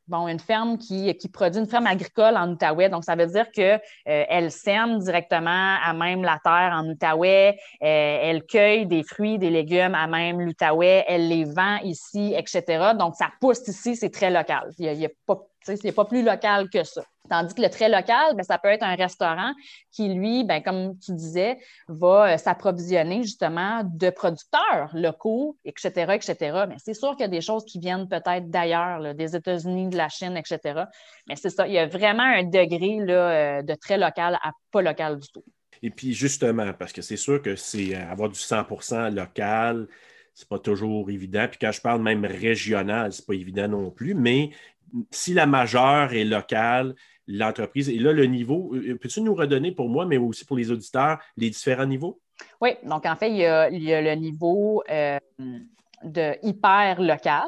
bon, 0.08 0.28
une 0.28 0.40
ferme 0.40 0.78
qui, 0.78 1.14
produit 1.32 1.60
une 1.60 1.68
ferme 1.68 1.88
agricole 1.88 2.38
en 2.38 2.52
Outaouais. 2.52 2.90
Donc, 2.90 3.04
ça 3.04 3.16
veut 3.16 3.28
dire 3.28 3.52
qu'elle 3.52 3.82
euh, 4.08 4.50
sème 4.50 5.00
directement 5.00 5.78
à 5.84 5.94
même 5.94 6.24
la 6.24 6.40
terre 6.44 6.72
en 6.74 6.88
Outaouais. 6.88 7.58
Euh, 7.84 8.20
elle 8.22 8.44
cueille 8.46 8.86
des 8.86 9.04
fruits, 9.04 9.38
des 9.38 9.50
légumes 9.50 9.96
à 9.96 10.08
même 10.08 10.42
l'Outaouais. 10.42 11.06
Elle 11.08 11.28
les 11.28 11.46
vend 11.46 11.78
ici, 11.84 12.34
etc. 12.36 12.94
Donc, 12.98 13.16
ça 13.16 13.30
pousse 13.40 13.68
ici, 13.68 13.96
c'est 13.96 14.10
très 14.10 14.32
local. 14.32 14.72
Il 14.80 14.92
n'y 14.94 15.06
a, 15.06 15.10
pas 15.26 15.40
c'est 15.76 15.92
pas 15.92 16.06
plus 16.06 16.24
local 16.24 16.70
que 16.70 16.84
ça. 16.84 17.04
Tandis 17.30 17.54
que 17.54 17.62
le 17.62 17.70
très 17.70 17.90
local, 17.90 18.36
bien, 18.36 18.44
ça 18.44 18.58
peut 18.58 18.70
être 18.70 18.84
un 18.84 18.96
restaurant 18.96 19.52
qui, 19.92 20.10
lui, 20.14 20.44
bien, 20.44 20.62
comme 20.62 20.98
tu 21.00 21.14
disais, 21.14 21.58
va 21.88 22.34
euh, 22.34 22.38
s'approvisionner 22.38 23.24
justement 23.24 23.82
de 23.84 24.10
producteurs 24.10 24.90
locaux, 24.94 25.58
etc., 25.66 26.14
etc. 26.14 26.66
Mais 26.70 26.76
c'est 26.78 26.94
sûr 26.94 27.12
qu'il 27.12 27.22
y 27.22 27.26
a 27.26 27.28
des 27.28 27.42
choses 27.42 27.66
qui 27.66 27.80
viennent 27.80 28.08
peut-être 28.08 28.50
d'ailleurs, 28.50 29.14
des 29.14 29.36
États-Unis, 29.36 29.90
de 29.90 29.98
la 29.98 30.10
Chine, 30.10 30.38
etc. 30.38 30.84
Mais 31.28 31.36
c'est 31.36 31.50
ça, 31.50 31.68
il 31.68 31.74
y 31.74 31.80
a 31.80 31.86
vraiment 31.86 32.24
un 32.24 32.44
degré 32.44 33.00
là, 33.06 33.30
euh, 33.30 33.62
de 33.62 33.74
très 33.76 33.98
local 33.98 34.40
à 34.42 34.52
pas 34.72 34.82
local 34.82 35.20
du 35.20 35.28
tout. 35.30 35.44
Et 35.84 35.90
puis 35.90 36.14
justement, 36.14 36.74
parce 36.74 36.94
que 36.94 37.02
c'est 37.02 37.18
sûr 37.18 37.42
que 37.42 37.56
c'est 37.56 37.96
euh, 37.96 38.10
avoir 38.10 38.30
du 38.30 38.40
100% 38.40 39.14
local, 39.14 39.88
c'est 40.34 40.48
pas 40.48 40.60
toujours 40.60 41.10
évident. 41.10 41.48
Puis 41.50 41.58
quand 41.60 41.72
je 41.72 41.82
parle 41.82 42.02
même 42.02 42.26
régional, 42.26 43.12
c'est 43.12 43.26
pas 43.26 43.34
évident 43.34 43.68
non 43.68 43.92
plus, 43.92 44.14
mais 44.14 44.52
si 45.12 45.34
la 45.34 45.46
majeure 45.46 46.14
est 46.14 46.24
locale, 46.24 46.96
l'entreprise, 47.28 47.90
et 47.90 48.00
là, 48.00 48.14
le 48.14 48.26
niveau, 48.26 48.74
euh, 48.74 48.98
peux-tu 48.98 49.22
nous 49.22 49.36
redonner 49.36 49.72
pour 49.72 49.90
moi, 49.90 50.06
mais 50.06 50.18
aussi 50.18 50.46
pour 50.46 50.58
les 50.58 50.72
auditeurs, 50.72 51.20
les 51.36 51.50
différents 51.50 51.86
niveaux? 51.86 52.22
Oui, 52.62 52.72
donc 52.84 53.06
en 53.06 53.16
fait, 53.16 53.30
il 53.30 53.38
y 53.38 53.46
a, 53.46 53.70
le 53.70 54.16
niveau 54.16 54.84
euh, 54.90 55.20
de 56.04 56.34
hyper 56.44 57.02
local. 57.02 57.48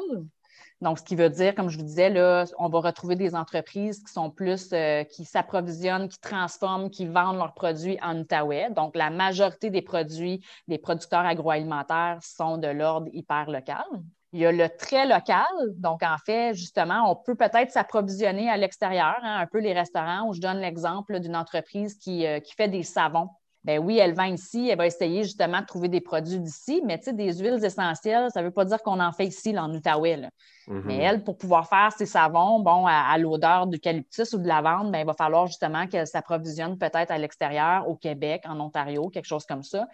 Donc, 0.80 0.98
ce 0.98 1.04
qui 1.04 1.14
veut 1.14 1.28
dire, 1.28 1.54
comme 1.54 1.68
je 1.68 1.76
vous 1.76 1.84
disais, 1.84 2.08
là, 2.08 2.46
on 2.58 2.70
va 2.70 2.80
retrouver 2.80 3.14
des 3.14 3.34
entreprises 3.34 4.02
qui 4.02 4.10
sont 4.10 4.30
plus, 4.30 4.70
euh, 4.72 5.04
qui 5.04 5.26
s'approvisionnent, 5.26 6.08
qui 6.08 6.18
transforment, 6.18 6.88
qui 6.88 7.04
vendent 7.04 7.36
leurs 7.36 7.52
produits 7.52 7.98
en 8.02 8.18
Outaouais. 8.18 8.70
Donc, 8.70 8.96
la 8.96 9.10
majorité 9.10 9.68
des 9.68 9.82
produits 9.82 10.42
des 10.68 10.78
producteurs 10.78 11.26
agroalimentaires 11.26 12.18
sont 12.22 12.56
de 12.56 12.68
l'ordre 12.68 13.08
hyper 13.12 13.50
local. 13.50 13.84
Il 14.32 14.40
y 14.40 14.46
a 14.46 14.52
le 14.52 14.68
très 14.68 15.06
local. 15.06 15.46
Donc, 15.76 16.02
en 16.02 16.16
fait, 16.24 16.54
justement, 16.54 17.10
on 17.10 17.16
peut 17.16 17.34
peut-être 17.34 17.70
s'approvisionner 17.72 18.48
à 18.48 18.56
l'extérieur, 18.56 19.16
hein, 19.22 19.40
un 19.40 19.46
peu 19.46 19.58
les 19.58 19.72
restaurants, 19.72 20.28
où 20.28 20.34
je 20.34 20.40
donne 20.40 20.58
l'exemple 20.58 21.18
d'une 21.18 21.34
entreprise 21.34 21.96
qui, 21.96 22.26
euh, 22.26 22.38
qui, 22.38 22.54
fait 22.54 22.68
des 22.68 22.84
savons. 22.84 23.28
Ben 23.64 23.78
oui, 23.78 23.98
elle 23.98 24.14
vend 24.14 24.24
ici, 24.24 24.70
elle 24.70 24.78
va 24.78 24.86
essayer 24.86 25.22
justement 25.22 25.60
de 25.60 25.66
trouver 25.66 25.88
des 25.88 26.00
produits 26.00 26.40
d'ici, 26.40 26.80
mais 26.86 26.96
tu 26.96 27.06
sais, 27.06 27.12
des 27.12 27.34
huiles 27.34 27.62
essentielles, 27.62 28.28
ça 28.32 28.40
ne 28.40 28.46
veut 28.46 28.52
pas 28.52 28.64
dire 28.64 28.80
qu'on 28.82 29.00
en 29.00 29.12
fait 29.12 29.26
ici, 29.26 29.52
là, 29.52 29.64
en 29.64 29.74
Outaouais. 29.74 30.16
Mm-hmm. 30.16 30.82
Mais 30.86 30.96
elle, 30.96 31.22
pour 31.22 31.36
pouvoir 31.36 31.68
faire 31.68 31.92
ses 31.92 32.06
savons, 32.06 32.60
bon, 32.60 32.86
à, 32.86 33.18
l'odeur 33.18 33.66
d'eucalyptus 33.66 34.32
ou 34.32 34.38
de 34.38 34.48
lavande, 34.48 34.90
ben, 34.90 35.00
il 35.00 35.06
va 35.06 35.12
falloir 35.12 35.46
justement 35.46 35.86
qu'elle 35.88 36.06
s'approvisionne 36.06 36.78
peut-être 36.78 37.10
à 37.10 37.18
l'extérieur, 37.18 37.86
au 37.86 37.96
Québec, 37.96 38.44
en 38.48 38.58
Ontario, 38.60 39.10
quelque 39.10 39.26
chose 39.26 39.44
comme 39.44 39.62
ça. 39.62 39.86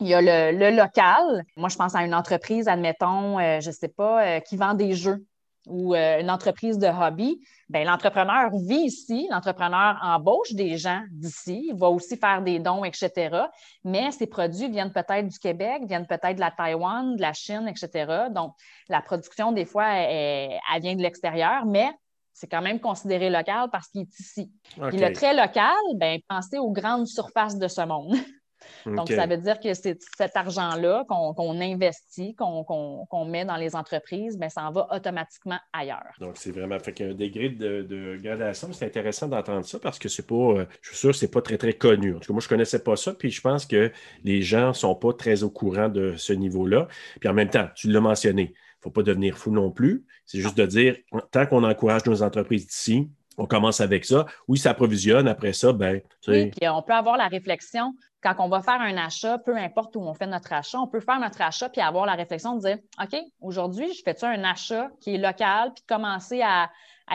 Il 0.00 0.08
y 0.08 0.14
a 0.14 0.20
le, 0.20 0.76
local. 0.76 1.44
Moi, 1.56 1.68
je 1.68 1.76
pense 1.76 1.94
à 1.94 2.04
une 2.04 2.14
entreprise, 2.14 2.68
admettons, 2.68 3.38
euh, 3.38 3.60
je 3.60 3.68
ne 3.68 3.74
sais 3.74 3.88
pas, 3.88 4.24
euh, 4.24 4.40
qui 4.40 4.56
vend 4.56 4.74
des 4.74 4.92
jeux 4.94 5.24
ou 5.66 5.94
euh, 5.94 6.20
une 6.20 6.30
entreprise 6.30 6.78
de 6.78 6.86
hobby. 6.86 7.40
Bien, 7.68 7.84
l'entrepreneur 7.84 8.50
vit 8.52 8.84
ici, 8.86 9.26
l'entrepreneur 9.30 9.98
embauche 10.02 10.52
des 10.52 10.76
gens 10.76 11.02
d'ici, 11.10 11.68
il 11.70 11.78
va 11.78 11.88
aussi 11.88 12.16
faire 12.16 12.42
des 12.42 12.58
dons, 12.58 12.84
etc. 12.84 13.46
Mais 13.82 14.10
ces 14.10 14.26
produits 14.26 14.68
viennent 14.68 14.92
peut-être 14.92 15.26
du 15.26 15.38
Québec, 15.38 15.82
viennent 15.86 16.06
peut-être 16.06 16.34
de 16.34 16.40
la 16.40 16.50
Taïwan, 16.50 17.16
de 17.16 17.22
la 17.22 17.32
Chine, 17.32 17.66
etc. 17.68 18.24
Donc, 18.30 18.52
la 18.88 19.00
production, 19.00 19.52
des 19.52 19.64
fois, 19.64 19.86
elle, 19.88 20.60
vient 20.82 20.96
de 20.96 21.02
l'extérieur, 21.02 21.64
mais 21.64 21.90
c'est 22.32 22.48
quand 22.48 22.62
même 22.62 22.80
considéré 22.80 23.30
local 23.30 23.68
parce 23.70 23.88
qu'il 23.88 24.02
est 24.02 24.18
ici. 24.18 24.50
Puis 24.88 24.98
le 24.98 25.12
très 25.12 25.34
local, 25.34 25.72
bien, 25.94 26.18
pensez 26.28 26.58
aux 26.58 26.72
grandes 26.72 27.06
surfaces 27.06 27.56
de 27.58 27.68
ce 27.68 27.80
monde. 27.82 28.14
Donc, 28.86 29.10
ça 29.10 29.26
veut 29.26 29.36
dire 29.36 29.60
que 29.60 29.74
c'est 29.74 29.98
cet 30.16 30.36
argent-là 30.36 31.04
qu'on 31.08 31.60
investit, 31.60 32.34
qu'on 32.34 33.24
met 33.26 33.44
dans 33.44 33.56
les 33.56 33.74
entreprises, 33.76 34.38
bien, 34.38 34.48
ça 34.48 34.62
en 34.62 34.72
va 34.72 34.88
automatiquement 34.90 35.58
ailleurs. 35.72 36.12
Donc, 36.20 36.36
c'est 36.36 36.50
vraiment 36.50 36.78
fait 36.78 37.00
un 37.02 37.14
degré 37.14 37.48
de, 37.48 38.18
gradation. 38.22 38.68
C'est 38.72 38.86
intéressant 38.86 39.28
d'entendre 39.28 39.64
ça 39.64 39.78
parce 39.78 39.98
que 39.98 40.08
c'est 40.08 40.26
pas, 40.26 40.34
euh, 40.34 40.66
je 40.82 40.90
suis 40.90 40.98
sûr 40.98 41.10
que 41.10 41.16
c'est 41.16 41.30
pas 41.30 41.42
très, 41.42 41.58
très 41.58 41.72
connu. 41.72 42.14
En 42.14 42.18
tout 42.18 42.28
cas, 42.28 42.32
moi, 42.32 42.40
je 42.40 42.48
connaissais 42.48 42.82
pas 42.82 42.96
ça, 42.96 43.12
puis 43.12 43.30
je 43.30 43.40
pense 43.40 43.66
que 43.66 43.90
les 44.22 44.42
gens 44.42 44.72
sont 44.72 44.94
pas 44.94 45.12
très 45.12 45.42
au 45.42 45.50
courant 45.50 45.88
de 45.88 46.14
ce 46.16 46.32
niveau-là. 46.32 46.88
Puis 47.20 47.28
en 47.28 47.34
même 47.34 47.50
temps, 47.50 47.68
tu 47.74 47.90
l'as 47.90 48.00
mentionné, 48.00 48.42
il 48.42 48.48
ne 48.48 48.82
faut 48.82 48.90
pas 48.90 49.02
devenir 49.02 49.36
fou 49.36 49.50
non 49.50 49.70
plus. 49.70 50.04
C'est 50.26 50.40
juste 50.40 50.56
de 50.56 50.66
dire, 50.66 50.96
tant 51.30 51.46
qu'on 51.46 51.64
encourage 51.64 52.04
nos 52.06 52.22
entreprises 52.22 52.66
d'ici, 52.66 53.08
on 53.36 53.46
commence 53.46 53.80
avec 53.80 54.04
ça. 54.04 54.26
Oui, 54.48 54.58
ça 54.58 54.70
approvisionne. 54.70 55.28
Après 55.28 55.52
ça, 55.52 55.72
ben. 55.72 56.00
Oui, 56.28 56.50
puis 56.50 56.68
on 56.68 56.82
peut 56.82 56.92
avoir 56.92 57.16
la 57.16 57.28
réflexion 57.28 57.94
quand 58.24 58.34
on 58.38 58.48
va 58.48 58.62
faire 58.62 58.80
un 58.80 58.96
achat, 58.96 59.38
peu 59.38 59.54
importe 59.54 59.94
où 59.96 60.00
on 60.00 60.14
fait 60.14 60.26
notre 60.26 60.52
achat, 60.52 60.80
on 60.80 60.86
peut 60.86 61.00
faire 61.00 61.20
notre 61.20 61.42
achat 61.42 61.68
puis 61.68 61.82
avoir 61.82 62.06
la 62.06 62.14
réflexion 62.14 62.56
de 62.56 62.60
dire 62.60 62.78
OK, 63.00 63.20
aujourd'hui, 63.40 63.92
je 63.92 64.02
fais-tu 64.02 64.24
un 64.24 64.42
achat 64.44 64.88
qui 65.00 65.14
est 65.14 65.18
local, 65.18 65.72
puis 65.74 65.84
commencer 65.86 66.40
à, 66.42 66.70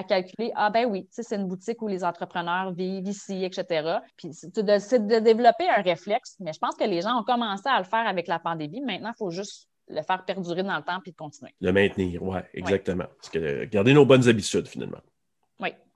calculer 0.07 0.51
Ah, 0.55 0.69
ben 0.69 0.85
oui, 0.85 1.07
c'est 1.09 1.35
une 1.35 1.47
boutique 1.47 1.81
où 1.81 1.87
les 1.87 2.03
entrepreneurs 2.03 2.71
vivent 2.73 3.07
ici, 3.07 3.43
etc. 3.43 3.97
Puis 4.17 4.33
c'est 4.33 4.53
de, 4.55 5.19
développer 5.19 5.67
un 5.67 5.81
réflexe, 5.81 6.35
mais 6.39 6.53
je 6.53 6.59
pense 6.59 6.75
que 6.75 6.83
les 6.83 7.01
gens 7.01 7.19
ont 7.19 7.23
commencé 7.23 7.67
à 7.67 7.79
le 7.79 7.85
faire 7.85 8.07
avec 8.07 8.27
la 8.27 8.37
pandémie. 8.37 8.81
Maintenant, 8.81 9.11
il 9.15 9.17
faut 9.17 9.31
juste 9.31 9.67
le 9.87 10.03
faire 10.03 10.23
perdurer 10.25 10.61
dans 10.61 10.77
le 10.77 10.83
temps 10.83 10.99
puis 11.01 11.13
continuer. 11.15 11.55
Le 11.59 11.71
maintenir, 11.71 12.21
oui, 12.21 12.37
exactement. 12.53 13.05
Parce 13.17 13.29
que 13.29 13.65
garder 13.65 13.93
nos 13.93 14.05
bonnes 14.05 14.29
habitudes, 14.29 14.67
finalement. 14.67 14.99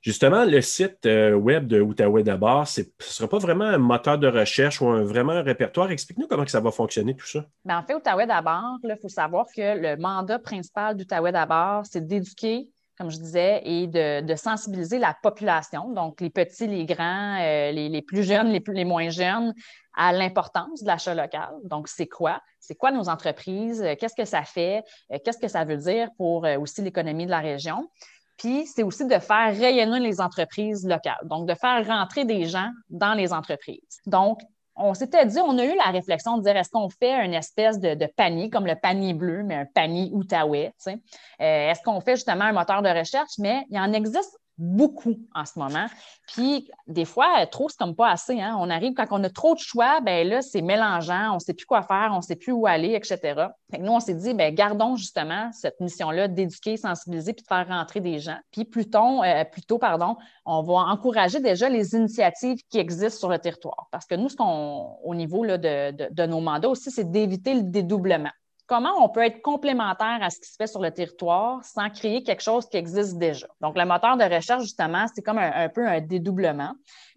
Justement, 0.04 0.44
le 0.44 0.60
site 0.60 1.06
euh, 1.06 1.34
web 1.34 1.66
de 1.66 1.80
Outaouais 1.80 2.24
d'abord, 2.24 2.68
ce 2.68 2.82
ne 2.82 2.86
sera 3.00 3.30
pas 3.30 3.38
vraiment 3.38 3.64
un 3.64 3.78
moteur 3.78 4.18
de 4.18 4.28
recherche 4.28 4.82
ou 4.82 4.88
un, 4.88 5.06
vraiment 5.06 5.32
un 5.32 5.42
répertoire. 5.42 5.92
Explique-nous 5.92 6.28
comment 6.28 6.46
ça 6.46 6.60
va 6.60 6.72
fonctionner 6.72 7.16
tout 7.16 7.26
ça. 7.26 7.46
Bien, 7.64 7.80
en 7.80 7.84
fait, 7.84 7.96
Outaouais 7.96 8.28
d'abord, 8.28 8.80
il 8.84 8.98
faut 9.02 9.08
savoir 9.08 9.46
que 9.56 9.80
le 9.80 9.96
mandat 9.96 10.40
principal 10.40 10.98
d'Outaouais 10.98 11.32
d'abord, 11.32 11.86
c'est 11.86 12.06
d'éduquer 12.06 12.68
comme 12.96 13.10
je 13.10 13.18
disais, 13.18 13.62
et 13.66 13.88
de, 13.88 14.36
sensibiliser 14.36 15.00
la 15.00 15.16
population, 15.24 15.92
donc 15.94 16.22
les 16.22 16.30
petits, 16.30 16.68
les 16.68 16.86
grands, 16.86 17.40
euh, 17.42 17.72
les, 17.72 18.02
plus 18.04 18.22
jeunes, 18.22 18.52
les, 18.52 18.86
moins 18.86 19.10
jeunes, 19.10 19.52
à 19.96 20.14
l'importance 20.14 20.84
de 20.84 20.88
l'achat 20.88 21.16
local. 21.16 21.50
Donc, 21.64 21.88
c'est 21.88 22.06
quoi? 22.06 22.40
C'est 22.60 22.76
quoi 22.76 22.92
nos 22.92 23.10
entreprises? 23.10 23.82
Euh, 23.82 23.96
qu'est-ce 24.00 24.16
que 24.16 24.26
ça 24.26 24.44
fait? 24.44 24.84
Qu'est-ce 25.26 25.40
que 25.40 25.48
ça 25.48 25.66
veut 25.66 25.78
dire 25.78 26.10
pour 26.18 26.46
aussi 26.60 26.84
l'économie 26.84 27.26
de 27.26 27.32
la 27.32 27.40
région? 27.40 27.90
Puis, 28.38 28.66
c'est 28.66 28.84
aussi 28.84 29.06
de 29.06 29.20
faire 29.20 29.56
rayonner 29.56 30.00
les 30.00 30.20
entreprises 30.20 30.86
locales, 30.88 31.26
donc 31.26 31.48
de 31.48 31.54
faire 31.54 31.86
rentrer 31.86 32.26
des 32.26 32.46
gens 32.46 32.70
dans 32.90 33.14
les 33.14 33.32
entreprises. 33.32 34.00
Donc, 34.06 34.40
on 34.76 34.94
s'était 34.94 35.26
dit, 35.26 35.40
on 35.40 35.58
a 35.58 35.66
eu 35.66 35.76
la 35.76 35.92
réflexion 35.92 36.38
de 36.38 36.44
dire 36.44 36.58
est-ce 36.58 36.70
qu'on 36.70 36.90
fait 36.90 37.14
une 37.24 37.34
espèce 37.34 37.80
de, 37.80 38.08
panier, 38.16 38.50
comme 38.50 38.66
le 38.66 38.76
panier 38.76 39.14
bleu, 39.14 39.44
mais 39.44 39.56
un 39.56 39.66
panier 39.66 40.10
Outaouais? 40.14 40.74
Euh, 40.88 40.94
est-ce 41.40 41.82
qu'on 41.84 42.02
fait 42.02 42.16
justement 42.16 42.46
un 42.46 42.54
moteur 42.54 42.82
de 42.82 42.90
recherche? 42.90 43.34
Mais 43.38 43.66
il 43.70 43.78
en 43.78 43.94
existe 43.94 44.36
beaucoup 44.58 45.16
en 45.34 45.46
ce 45.46 45.58
moment. 45.58 45.88
Puis, 46.28 46.70
des 46.88 47.06
fois, 47.06 47.46
trop, 47.48 47.70
c'est 47.70 47.78
comme 47.78 47.96
pas 47.96 48.10
assez. 48.10 48.40
Hein. 48.40 48.56
On 48.60 48.70
arrive, 48.70 48.94
quand 48.94 49.08
on 49.12 49.24
a 49.24 49.30
trop 49.30 49.56
de 49.56 49.60
choix, 49.60 50.00
ben 50.02 50.28
là, 50.28 50.42
c'est 50.42 50.62
mélangeant, 50.62 51.32
on 51.32 51.36
ne 51.36 51.40
sait 51.40 51.54
plus 51.54 51.66
quoi 51.66 51.82
faire, 51.82 52.10
on 52.14 52.18
ne 52.18 52.22
sait 52.22 52.36
plus 52.36 52.52
où 52.52 52.66
aller, 52.68 52.94
etc. 52.94 53.48
nous, 53.80 53.92
on 53.92 54.00
s'est 54.00 54.14
dit, 54.14 54.34
ben 54.34 54.54
gardons 54.54 54.96
justement 54.96 55.52
cette 55.52 55.80
mission-là 55.80 56.28
d'éduquer, 56.28 56.78
sensibiliser, 56.78 57.34
puis 57.34 57.44
de 57.44 57.48
faire 57.48 57.68
rentrer 57.68 58.00
des 58.00 58.20
gens. 58.20 58.38
Puis, 58.52 58.66
plutôt, 58.66 59.24
euh, 59.24 59.44
plutôt, 59.46 59.78
pardon, 59.78 60.18
on 60.46 60.62
va 60.62 60.74
encourager 60.74 61.40
déjà 61.40 61.70
les 61.70 61.96
initiatives 61.96 62.60
qui 62.70 62.78
existent 62.78 63.20
sur 63.20 63.30
le 63.30 63.40
territoire. 63.40 63.88
Parce 63.92 64.06
que 64.06 64.16
nous, 64.16 64.30
ce 64.30 64.36
qu'on, 64.36 64.98
au 65.04 65.16
niveau 65.16 65.44
là, 65.44 65.58
de, 65.58 66.10
de 66.12 66.26
nos 66.26 66.40
mandats 66.40 66.70
aussi, 66.70 66.92
c'est 66.92 67.10
d'éviter 67.10 67.54
le 67.56 67.64
dédoublement 67.64 68.32
comment 68.74 69.04
on 69.04 69.08
peut 69.08 69.22
être 69.22 69.44
complémentaire 69.44 70.18
à 70.20 70.32
ce 70.32 70.40
qui 70.40 70.50
se 70.50 70.56
fait 70.56 70.66
sur 70.66 70.82
le 70.82 70.90
territoire 70.90 71.64
sans 71.64 71.92
créer 71.92 72.24
quelque 72.24 72.42
chose 72.42 72.68
qui 72.68 72.78
existe 72.78 73.20
déjà? 73.20 73.46
Donc, 73.62 73.78
le 73.78 73.86
moteur 73.86 74.18
de 74.18 74.24
recherche, 74.24 74.64
justement, 74.64 75.06
c'est 75.14 75.22
comme 75.22 75.38
un, 75.38 75.70
peu 75.70 75.88
un 75.88 76.02
dédoublement. 76.02 76.72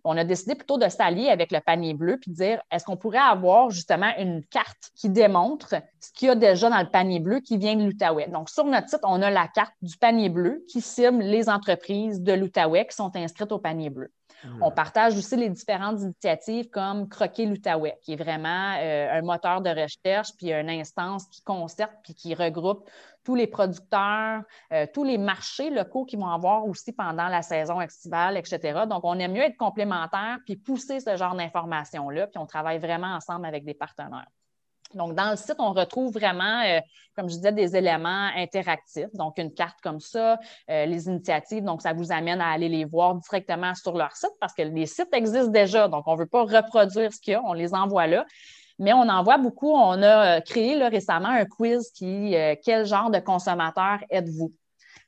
On 0.04 0.18
a 0.18 0.25
décidé 0.25 0.54
plutôt 0.54 0.76
de 0.76 0.86
s'allier 0.90 1.30
avec 1.30 1.50
le 1.50 1.60
panier 1.60 1.94
bleu 1.94 2.18
puis 2.20 2.30
de 2.30 2.36
dire 2.36 2.60
est-ce 2.70 2.84
qu'on 2.84 2.98
pourrait 2.98 3.16
avoir 3.18 3.70
justement 3.70 4.12
une 4.18 4.44
carte 4.44 4.90
qui 4.96 5.08
démontre 5.08 5.76
ce 5.98 6.12
qu'il 6.12 6.28
y 6.28 6.30
a 6.30 6.34
déjà 6.34 6.68
dans 6.68 6.78
le 6.80 6.90
panier 6.90 7.20
bleu 7.20 7.40
qui 7.40 7.56
vient 7.56 7.75
de 7.75 7.84
l'Outaouais? 7.84 8.28
Donc, 8.28 8.50
sur 8.50 8.64
notre 8.64 8.90
site, 8.90 9.00
on 9.04 9.22
a 9.22 9.30
la 9.30 9.48
carte 9.48 9.72
du 9.80 9.96
panier 9.96 10.28
bleu 10.28 10.62
qui 10.68 10.82
cible 10.82 11.22
les 11.22 11.48
entreprises 11.48 12.20
de 12.20 12.34
l'Outaouais 12.34 12.86
qui 12.86 12.94
sont 12.94 13.16
inscrites 13.16 13.50
au 13.50 13.58
panier 13.58 13.88
bleu. 13.88 14.12
On 14.61 14.71
partage 14.71 15.16
aussi 15.16 15.37
les 15.37 15.49
différentes 15.49 16.00
initiatives 16.00 16.69
comme 16.71 17.09
Croquer 17.09 17.47
l'Outaouais, 17.47 17.99
qui 18.02 18.12
est 18.12 18.16
vraiment 18.16 18.76
euh, 18.78 19.19
un 19.19 19.23
moteur 19.23 19.61
de 19.61 19.71
recherche, 19.71 20.31
puis 20.37 20.52
une 20.52 20.71
instance 20.71 21.26
qui 21.28 21.43
concerte, 21.43 21.93
puis 22.02 22.14
qui 22.14 22.35
regroupe 22.35 22.88
tous 23.25 23.35
les 23.35 23.47
producteurs, 23.47 24.43
euh, 24.73 24.87
tous 24.93 25.05
les 25.05 25.19
marchés 25.19 25.71
locaux 25.71 26.05
qui 26.05 26.16
vont 26.16 26.28
avoir 26.28 26.64
aussi 26.66 26.93
pendant 26.93 27.28
la 27.28 27.43
saison 27.43 27.81
estivale, 27.81 28.37
etc. 28.37 28.87
Donc, 28.88 29.00
on 29.05 29.19
aime 29.19 29.33
mieux 29.33 29.43
être 29.43 29.57
complémentaire, 29.57 30.38
puis 30.45 30.57
pousser 30.57 31.00
ce 31.00 31.16
genre 31.16 31.35
d'informations-là, 31.35 32.28
puis 32.28 32.38
on 32.38 32.47
travaille 32.47 32.78
vraiment 32.78 33.14
ensemble 33.14 33.47
avec 33.47 33.64
des 33.64 33.75
partenaires. 33.75 34.28
Donc, 34.95 35.14
dans 35.14 35.31
le 35.31 35.37
site, 35.37 35.57
on 35.59 35.73
retrouve 35.73 36.12
vraiment, 36.12 36.62
euh, 36.64 36.81
comme 37.16 37.28
je 37.28 37.35
disais, 37.35 37.52
des 37.52 37.76
éléments 37.76 38.31
interactifs. 38.37 39.12
Donc, 39.14 39.38
une 39.38 39.52
carte 39.52 39.78
comme 39.83 40.00
ça, 40.00 40.38
euh, 40.71 40.87
les 40.87 41.07
initiatives. 41.07 41.64
Donc, 41.64 41.83
ça 41.83 41.93
vous 41.93 42.12
amène 42.12 42.40
à 42.40 42.50
aller 42.50 42.69
les 42.69 42.85
voir 42.85 43.14
directement 43.16 43.75
sur 43.75 43.97
leur 43.97 44.12
site 44.16 44.33
parce 44.40 44.55
que 44.55 44.62
les 44.62 44.87
sites 44.87 45.12
existent 45.12 45.50
déjà. 45.50 45.88
Donc, 45.88 46.05
on 46.07 46.14
ne 46.14 46.19
veut 46.19 46.26
pas 46.26 46.43
reproduire 46.43 47.12
ce 47.12 47.21
qu'il 47.21 47.33
y 47.33 47.35
a, 47.35 47.43
on 47.43 47.52
les 47.52 47.75
envoie 47.75 48.07
là. 48.07 48.25
Mais 48.78 48.93
on 48.93 49.09
en 49.09 49.23
voit 49.23 49.38
beaucoup. 49.38 49.73
On 49.73 50.02
a 50.02 50.37
euh, 50.37 50.40
créé 50.40 50.76
récemment 50.87 51.28
un 51.28 51.47
quiz 51.47 51.90
qui, 51.93 52.35
quel 52.64 52.87
genre 52.87 53.11
de 53.11 53.19
consommateur 53.19 53.99
êtes-vous? 54.11 54.52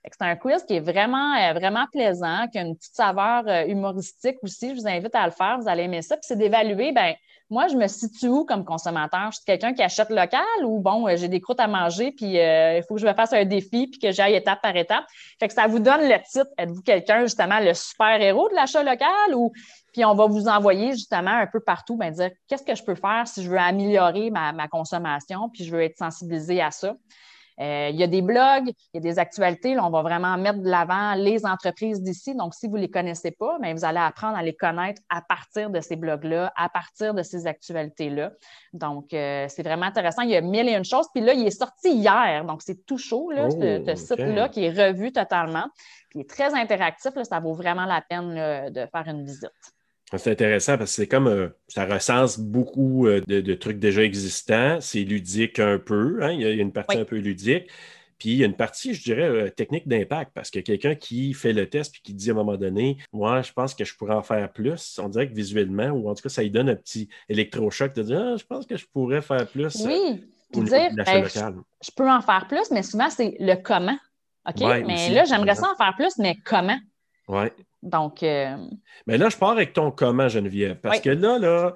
C'est 0.04 0.22
un 0.22 0.36
quiz 0.36 0.64
qui 0.64 0.76
est 0.76 0.80
vraiment, 0.80 1.52
vraiment 1.52 1.84
plaisant, 1.92 2.46
qui 2.50 2.58
a 2.58 2.62
une 2.62 2.76
petite 2.76 2.94
saveur 2.94 3.44
humoristique 3.66 4.38
aussi. 4.42 4.70
Je 4.70 4.80
vous 4.80 4.88
invite 4.88 5.14
à 5.14 5.26
le 5.26 5.32
faire. 5.32 5.58
Vous 5.60 5.68
allez 5.68 5.82
aimer 5.82 6.00
ça. 6.00 6.16
Puis 6.16 6.24
c'est 6.24 6.36
d'évaluer, 6.36 6.92
ben 6.92 7.14
moi, 7.50 7.66
je 7.68 7.76
me 7.76 7.86
situe 7.86 8.28
où 8.28 8.44
comme 8.44 8.64
consommateur? 8.64 9.30
Je 9.30 9.36
suis 9.36 9.44
quelqu'un 9.44 9.72
qui 9.72 9.82
achète 9.82 10.10
local 10.10 10.42
ou 10.64 10.80
bon, 10.80 11.08
euh, 11.08 11.16
j'ai 11.16 11.28
des 11.28 11.40
croûtes 11.40 11.60
à 11.60 11.66
manger, 11.66 12.12
puis 12.12 12.38
euh, 12.38 12.78
il 12.78 12.82
faut 12.82 12.96
que 12.96 13.00
je 13.00 13.06
me 13.06 13.14
fasse 13.14 13.32
un 13.32 13.44
défi, 13.44 13.86
puis 13.86 13.98
que 13.98 14.12
j'aille 14.12 14.34
étape 14.34 14.60
par 14.60 14.76
étape. 14.76 15.04
Fait 15.40 15.48
que 15.48 15.54
ça 15.54 15.66
vous 15.66 15.78
donne 15.78 16.02
le 16.02 16.16
titre. 16.30 16.50
Êtes-vous 16.58 16.82
quelqu'un, 16.82 17.22
justement, 17.22 17.58
le 17.60 17.72
super-héros 17.72 18.48
de 18.50 18.54
l'achat 18.54 18.82
local 18.82 19.34
ou 19.34 19.52
puis 19.92 20.04
on 20.04 20.14
va 20.14 20.26
vous 20.26 20.46
envoyer 20.48 20.92
justement 20.92 21.30
un 21.30 21.46
peu 21.46 21.60
partout, 21.60 21.96
ben, 21.96 22.12
dire 22.12 22.30
qu'est-ce 22.46 22.62
que 22.62 22.74
je 22.74 22.84
peux 22.84 22.94
faire 22.94 23.26
si 23.26 23.42
je 23.42 23.50
veux 23.50 23.58
améliorer 23.58 24.30
ma, 24.30 24.52
ma 24.52 24.68
consommation, 24.68 25.48
puis 25.48 25.64
je 25.64 25.74
veux 25.74 25.82
être 25.82 25.96
sensibilisé 25.96 26.60
à 26.60 26.70
ça? 26.70 26.94
Euh, 27.60 27.88
il 27.92 27.98
y 27.98 28.02
a 28.02 28.06
des 28.06 28.22
blogs, 28.22 28.68
il 28.68 28.94
y 28.94 28.98
a 28.98 29.00
des 29.00 29.18
actualités. 29.18 29.74
Là, 29.74 29.84
on 29.84 29.90
va 29.90 30.02
vraiment 30.02 30.36
mettre 30.36 30.60
de 30.60 30.68
l'avant 30.68 31.14
les 31.14 31.44
entreprises 31.44 32.02
d'ici. 32.02 32.34
Donc, 32.34 32.54
si 32.54 32.68
vous 32.68 32.76
ne 32.76 32.82
les 32.82 32.90
connaissez 32.90 33.32
pas, 33.32 33.58
bien, 33.60 33.74
vous 33.74 33.84
allez 33.84 33.98
apprendre 33.98 34.36
à 34.36 34.42
les 34.42 34.54
connaître 34.54 35.02
à 35.08 35.22
partir 35.22 35.70
de 35.70 35.80
ces 35.80 35.96
blogs-là, 35.96 36.52
à 36.56 36.68
partir 36.68 37.14
de 37.14 37.22
ces 37.22 37.46
actualités-là. 37.46 38.32
Donc, 38.72 39.12
euh, 39.12 39.46
c'est 39.48 39.62
vraiment 39.62 39.86
intéressant. 39.86 40.22
Il 40.22 40.30
y 40.30 40.36
a 40.36 40.40
mille 40.40 40.68
et 40.68 40.74
une 40.74 40.84
choses. 40.84 41.06
Puis 41.12 41.22
là, 41.22 41.32
il 41.32 41.46
est 41.46 41.58
sorti 41.58 41.90
hier. 41.90 42.44
Donc, 42.44 42.62
c'est 42.62 42.86
tout 42.86 42.98
chaud, 42.98 43.30
là, 43.30 43.50
ce, 43.50 43.90
oh, 43.90 43.96
site-là, 43.96 44.48
qui 44.48 44.64
est 44.64 44.70
revu 44.70 45.12
totalement. 45.12 45.66
Puis 46.10 46.20
il 46.20 46.22
est 46.22 46.30
très 46.30 46.54
interactif. 46.54 47.14
Là, 47.14 47.24
ça 47.24 47.40
vaut 47.40 47.54
vraiment 47.54 47.86
la 47.86 48.00
peine 48.00 48.70
de 48.70 48.86
faire 48.86 49.08
une 49.08 49.24
visite. 49.24 49.77
C'est 50.16 50.30
intéressant 50.30 50.78
parce 50.78 50.90
que 50.92 51.02
c'est 51.02 51.06
comme 51.06 51.26
euh, 51.26 51.48
ça 51.68 51.84
recense 51.84 52.38
beaucoup 52.38 53.06
euh, 53.06 53.20
de, 53.26 53.54
trucs 53.54 53.78
déjà 53.78 54.02
existants. 54.02 54.80
C'est 54.80 55.02
ludique 55.02 55.58
un 55.58 55.78
peu. 55.78 56.22
Hein, 56.22 56.32
il, 56.32 56.40
y 56.40 56.46
a, 56.46 56.50
une 56.50 56.72
partie 56.72 56.96
un 56.96 57.04
peu 57.04 57.18
ludique. 57.18 57.68
Puis 58.18 58.30
il 58.30 58.36
y 58.38 58.42
a 58.42 58.46
une 58.46 58.56
partie, 58.56 58.94
je 58.94 59.02
dirais, 59.02 59.28
euh, 59.28 59.50
technique 59.50 59.86
d'impact, 59.86 60.32
parce 60.34 60.50
que 60.50 60.58
quelqu'un 60.58 60.94
qui 60.94 61.34
fait 61.34 61.52
le 61.52 61.68
test 61.68 61.92
puis 61.92 62.00
qui 62.02 62.14
dit 62.14 62.30
à 62.30 62.32
un 62.32 62.36
moment 62.36 62.56
donné, 62.56 62.96
moi, 63.12 63.42
je 63.42 63.52
pense 63.52 63.74
que 63.74 63.84
je 63.84 63.94
pourrais 63.94 64.14
en 64.14 64.22
faire 64.22 64.50
plus, 64.52 64.98
on 65.00 65.08
dirait 65.08 65.28
que 65.28 65.34
visuellement, 65.34 65.90
ou 65.90 66.08
en 66.08 66.14
tout 66.14 66.22
cas, 66.22 66.28
ça 66.28 66.42
lui 66.42 66.50
donne 66.50 66.68
un 66.68 66.74
petit 66.74 67.08
électrochoc 67.28 67.94
de 67.94 68.02
dire, 68.02 68.20
ah, 68.20 68.36
je 68.36 68.44
pense 68.44 68.66
que 68.66 68.76
je 68.76 68.86
pourrais 68.86 69.22
faire 69.22 69.46
plus. 69.46 69.76
Oui, 69.84 70.24
puis 70.52 70.62
dire, 70.62 70.90
ben, 70.94 71.26
je, 71.26 71.90
peux 71.94 72.10
en 72.10 72.22
faire 72.22 72.46
plus, 72.48 72.70
mais 72.72 72.82
souvent, 72.82 73.10
c'est 73.10 73.36
le 73.38 73.54
comment. 73.54 73.98
OK? 74.48 74.60
mais 74.60 75.10
là, 75.10 75.24
j'aimerais 75.24 75.54
ça 75.54 75.70
en 75.70 75.76
faire 75.76 75.94
plus, 75.94 76.18
mais 76.18 76.36
comment? 76.44 76.78
Oui. 77.28 77.46
Donc. 77.82 78.22
Euh, 78.22 78.56
Mais 79.06 79.18
là, 79.18 79.28
je 79.28 79.36
pars 79.36 79.50
avec 79.50 79.72
ton 79.72 79.90
comment, 79.90 80.28
Geneviève. 80.28 80.78
Parce 80.80 81.00
que 81.00 81.10
là, 81.10 81.38
là, 81.38 81.74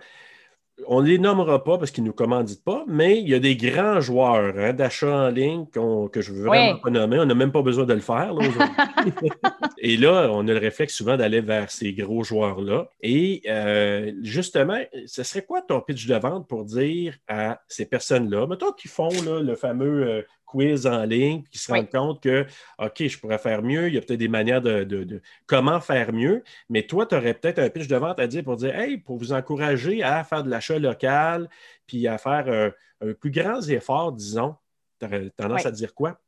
on 0.86 1.02
ne 1.02 1.06
les 1.06 1.18
nommera 1.18 1.62
pas 1.62 1.78
parce 1.78 1.90
qu'ils 1.90 2.04
ne 2.04 2.08
nous 2.08 2.14
commanditent 2.14 2.64
pas, 2.64 2.84
mais 2.86 3.20
il 3.20 3.28
y 3.28 3.34
a 3.34 3.38
des 3.38 3.56
grands 3.56 4.00
joueurs 4.00 4.54
hein, 4.56 4.72
d'achat 4.72 5.26
en 5.26 5.28
ligne 5.28 5.66
que 5.66 6.20
je 6.20 6.32
veux 6.32 6.46
vraiment 6.46 6.78
pas 6.78 6.90
nommer. 6.90 7.18
On 7.18 7.26
n'a 7.26 7.34
même 7.34 7.52
pas 7.52 7.62
besoin 7.62 7.84
de 7.84 7.94
le 7.94 8.00
faire. 8.00 8.34
Et 9.78 9.96
là, 9.96 10.28
on 10.30 10.46
a 10.48 10.52
le 10.52 10.58
réflexe 10.58 10.94
souvent 10.94 11.16
d'aller 11.16 11.40
vers 11.40 11.70
ces 11.70 11.92
gros 11.92 12.24
joueurs-là. 12.24 12.88
Et 13.00 13.42
euh, 13.48 14.12
justement, 14.22 14.78
ce 15.06 15.22
serait 15.22 15.44
quoi 15.44 15.62
ton 15.62 15.80
pitch 15.80 16.06
de 16.06 16.14
vente 16.16 16.48
pour 16.48 16.64
dire 16.64 17.16
à 17.28 17.60
ces 17.68 17.86
personnes-là, 17.86 18.46
mettons 18.46 18.72
qui 18.72 18.88
font 18.88 19.10
le 19.24 19.54
fameux 19.54 20.06
euh, 20.06 20.22
quiz 20.52 20.86
en 20.86 21.04
ligne, 21.04 21.42
qui 21.50 21.58
se 21.58 21.72
rendent 21.72 21.90
compte 21.90 22.22
que, 22.22 22.46
OK, 22.78 23.06
je 23.06 23.18
pourrais 23.18 23.38
faire 23.38 23.62
mieux, 23.62 23.88
il 23.88 23.94
y 23.94 23.98
a 23.98 24.00
peut-être 24.02 24.20
des 24.20 24.28
manières 24.28 24.60
de, 24.60 25.22
comment 25.46 25.80
faire 25.80 26.12
mieux, 26.12 26.44
mais 26.68 26.82
toi, 26.86 27.06
tu 27.06 27.14
aurais 27.14 27.34
peut-être 27.34 27.58
un 27.58 27.70
pitch 27.70 27.88
de 27.88 27.96
vente 27.96 28.20
à 28.20 28.26
dire 28.26 28.44
pour 28.44 28.56
dire, 28.56 28.78
hey, 28.78 28.98
pour 28.98 29.16
vous 29.16 29.32
encourager 29.32 30.02
à 30.02 30.22
faire 30.24 30.44
de 30.44 30.50
l'achat 30.50 30.78
local, 30.78 31.48
puis 31.86 32.06
à 32.06 32.18
faire 32.18 32.44
euh, 32.48 32.70
un 33.00 33.14
plus 33.14 33.30
grand 33.30 33.60
effort, 33.68 34.12
disons. 34.12 34.54
Tu 35.00 35.06
aurais 35.06 35.30
tendance 35.30 35.66
à 35.66 35.70
dire 35.70 35.94
quoi? 35.94 36.20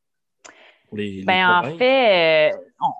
Ben, 0.91 1.49
en 1.49 1.77
fait, 1.77 2.51
euh, 2.51 2.57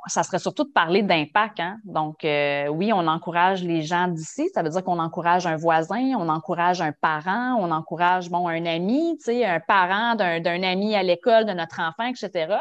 ça 0.08 0.24
serait 0.24 0.40
surtout 0.40 0.64
de 0.64 0.72
parler 0.72 1.02
d'impact. 1.02 1.60
Hein. 1.60 1.78
Donc, 1.84 2.26
euh, 2.26 2.68
oui, 2.68 2.92
on 2.94 3.08
encourage 3.08 3.64
les 3.64 3.82
gens 3.82 4.08
d'ici. 4.08 4.50
Ça 4.54 4.64
veut 4.64 4.70
dire 4.70 4.84
qu'on 4.84 5.00
encourage 5.00 5.48
un 5.48 5.56
voisin, 5.56 6.14
on 6.18 6.30
encourage 6.30 6.82
un 6.82 6.92
parent, 6.92 7.56
on 7.60 7.72
encourage 7.72 8.30
bon, 8.30 8.48
un 8.48 8.66
ami, 8.66 9.18
un 9.28 9.60
parent 9.60 10.16
d'un 10.16 10.64
ami 10.64 10.96
à 10.96 11.04
l'école 11.04 11.46
de 11.46 11.54
notre 11.54 11.80
enfant, 11.80 12.06
etc. 12.06 12.58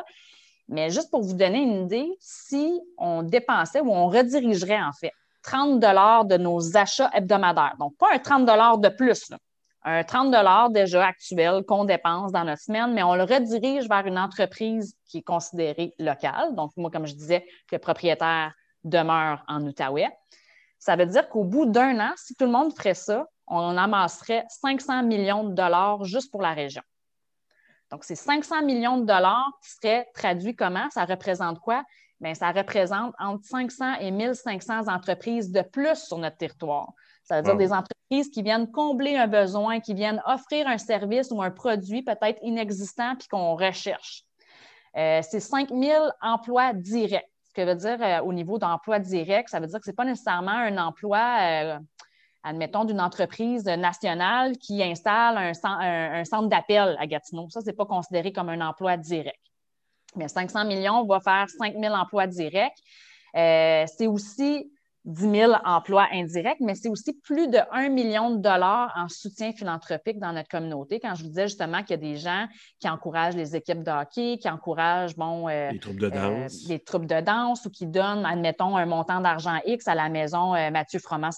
Mais 0.68 0.90
juste 0.90 1.10
pour 1.10 1.22
vous 1.22 1.34
donner 1.34 1.62
une 1.62 1.84
idée, 1.84 2.08
si 2.20 2.80
on 2.98 3.22
dépensait 3.22 3.80
ou 3.80 3.90
on 3.90 4.08
redirigerait 4.08 4.82
en 4.82 4.92
fait 4.92 5.12
30 5.42 5.78
de 5.80 6.36
nos 6.38 6.76
achats 6.76 7.10
hebdomadaires, 7.12 7.76
donc 7.78 7.96
pas 7.98 8.08
un 8.14 8.18
30 8.18 8.80
de 8.80 8.88
plus, 8.88 9.30
un 9.84 10.02
30 10.02 10.72
déjà 10.72 11.06
actuel 11.06 11.62
qu'on 11.64 11.84
dépense 11.84 12.32
dans 12.32 12.44
notre 12.44 12.62
semaine, 12.62 12.94
mais 12.94 13.02
on 13.02 13.14
le 13.14 13.24
redirige 13.24 13.88
vers 13.88 14.06
une 14.06 14.18
entreprise 14.18 14.96
qui 15.06 15.18
est 15.18 15.22
considérée 15.22 15.94
locale. 15.98 16.54
Donc, 16.54 16.72
moi, 16.76 16.90
comme 16.90 17.06
je 17.06 17.14
disais, 17.14 17.46
le 17.70 17.78
propriétaire 17.78 18.54
demeure 18.82 19.44
en 19.46 19.62
Outaouais. 19.62 20.10
Ça 20.78 20.96
veut 20.96 21.06
dire 21.06 21.28
qu'au 21.28 21.44
bout 21.44 21.66
d'un 21.66 22.00
an, 22.00 22.12
si 22.16 22.34
tout 22.34 22.44
le 22.44 22.50
monde 22.50 22.74
ferait 22.74 22.94
ça, 22.94 23.26
on 23.46 23.76
amasserait 23.76 24.44
500 24.48 25.02
millions 25.02 25.44
de 25.44 25.54
dollars 25.54 26.04
juste 26.04 26.30
pour 26.30 26.40
la 26.40 26.52
région. 26.52 26.82
Donc, 27.90 28.04
ces 28.04 28.16
500 28.16 28.62
millions 28.62 28.98
de 28.98 29.04
dollars 29.04 29.50
qui 29.62 29.70
seraient 29.70 30.06
traduits 30.14 30.56
comment? 30.56 30.88
Ça 30.90 31.04
représente 31.04 31.60
quoi? 31.60 31.84
Bien, 32.20 32.34
ça 32.34 32.52
représente 32.52 33.14
entre 33.18 33.44
500 33.44 33.96
et 34.00 34.10
1500 34.10 34.88
entreprises 34.88 35.50
de 35.50 35.60
plus 35.60 35.96
sur 35.96 36.16
notre 36.18 36.38
territoire. 36.38 36.92
Ça 37.24 37.36
veut 37.36 37.42
dire 37.42 37.56
des 37.56 37.72
entreprises 37.72 38.30
qui 38.30 38.42
viennent 38.42 38.70
combler 38.70 39.16
un 39.16 39.26
besoin, 39.26 39.80
qui 39.80 39.94
viennent 39.94 40.22
offrir 40.26 40.68
un 40.68 40.78
service 40.78 41.30
ou 41.30 41.42
un 41.42 41.50
produit 41.50 42.02
peut-être 42.02 42.38
inexistant 42.42 43.16
puis 43.16 43.28
qu'on 43.28 43.56
recherche. 43.56 44.24
c'est 44.94 45.40
5 45.40 45.70
000 45.70 46.06
emplois 46.20 46.74
directs. 46.74 47.28
Ce 47.48 47.54
que 47.54 47.66
veut 47.66 47.74
dire 47.74 48.22
au 48.24 48.32
niveau 48.32 48.58
d'emploi 48.58 48.98
direct, 48.98 49.48
ça 49.48 49.58
veut 49.58 49.66
dire 49.66 49.78
que 49.78 49.84
ce 49.84 49.90
n'est 49.90 49.94
pas 49.94 50.04
nécessairement 50.04 50.50
un 50.50 50.76
emploi 50.76 51.80
admettons, 52.44 52.84
d'une 52.84 53.00
entreprise 53.00 53.64
nationale 53.64 54.56
qui 54.58 54.82
installe 54.82 55.38
un, 55.38 56.24
centre 56.24 56.48
d'appel 56.48 56.96
à 57.00 57.06
Gatineau. 57.06 57.48
Ça, 57.48 57.62
ce 57.62 57.66
n'est 57.66 57.72
pas 57.72 57.86
considéré 57.86 58.32
comme 58.32 58.50
un 58.50 58.60
emploi 58.60 58.96
direct. 58.96 59.40
Mais 60.14 60.28
500 60.28 60.66
millions 60.66 61.04
va 61.06 61.20
faire 61.20 61.48
5 61.48 61.74
000 61.80 61.94
emplois 61.94 62.26
directs. 62.26 62.78
Euh, 63.34 63.84
c'est 63.86 64.06
aussi 64.06 64.70
10 65.04 65.30
000 65.30 65.52
emplois 65.64 66.08
indirects, 66.12 66.61
mais 66.61 66.75
c'est 66.75 66.88
aussi 66.88 67.12
plus 67.12 67.49
de 67.49 67.58
1 67.73 67.90
million 67.90 68.30
de 68.30 68.38
dollars 68.40 68.92
en 68.96 69.08
soutien 69.08 69.52
philanthropique 69.52 70.18
dans 70.18 70.32
notre 70.32 70.49
communauté. 70.49 70.99
Quand 70.99 71.14
je 71.14 71.23
vous 71.23 71.28
disais 71.28 71.49
justement 71.49 71.82
qu'il 71.82 71.90
y 71.90 71.94
a 71.94 71.96
des 72.12 72.16
gens 72.16 72.46
qui 72.80 72.88
encouragent 72.88 73.37
les 73.37 73.54
équipes 73.54 73.82
de 73.82 73.90
hockey, 73.90 74.38
qui 74.38 74.49
encouragent 74.49 75.16
bon, 75.16 75.49
euh, 75.49 75.70
les 75.70 75.78
troupes 75.78 75.99
de 75.99 76.06
euh, 76.06 76.11
danse. 76.11 76.68
les 76.68 76.78
troupes 76.78 77.06
de 77.06 77.20
danse 77.20 77.66
ou 77.66 77.70
qui 77.70 77.87
donnent, 77.87 78.25
admettons, 78.25 78.76
un 78.76 78.87
montant 78.87 79.20
d'argent 79.20 79.58
X 79.66 79.87
à 79.88 79.94
la 79.94 80.08
maison 80.08 80.52
Mathieu 80.70 80.99
Froment. 80.99 81.30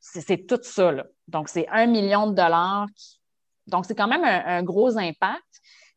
C'est 0.00 0.46
tout 0.46 0.60
ça. 0.62 0.92
Donc, 1.26 1.48
c'est 1.48 1.66
1 1.68 1.86
million 1.86 2.28
de 2.28 2.34
dollars. 2.34 2.86
Donc, 3.66 3.84
c'est 3.84 3.96
quand 3.96 4.06
même 4.06 4.24
un 4.24 4.62
gros 4.62 4.96
impact. 4.96 5.42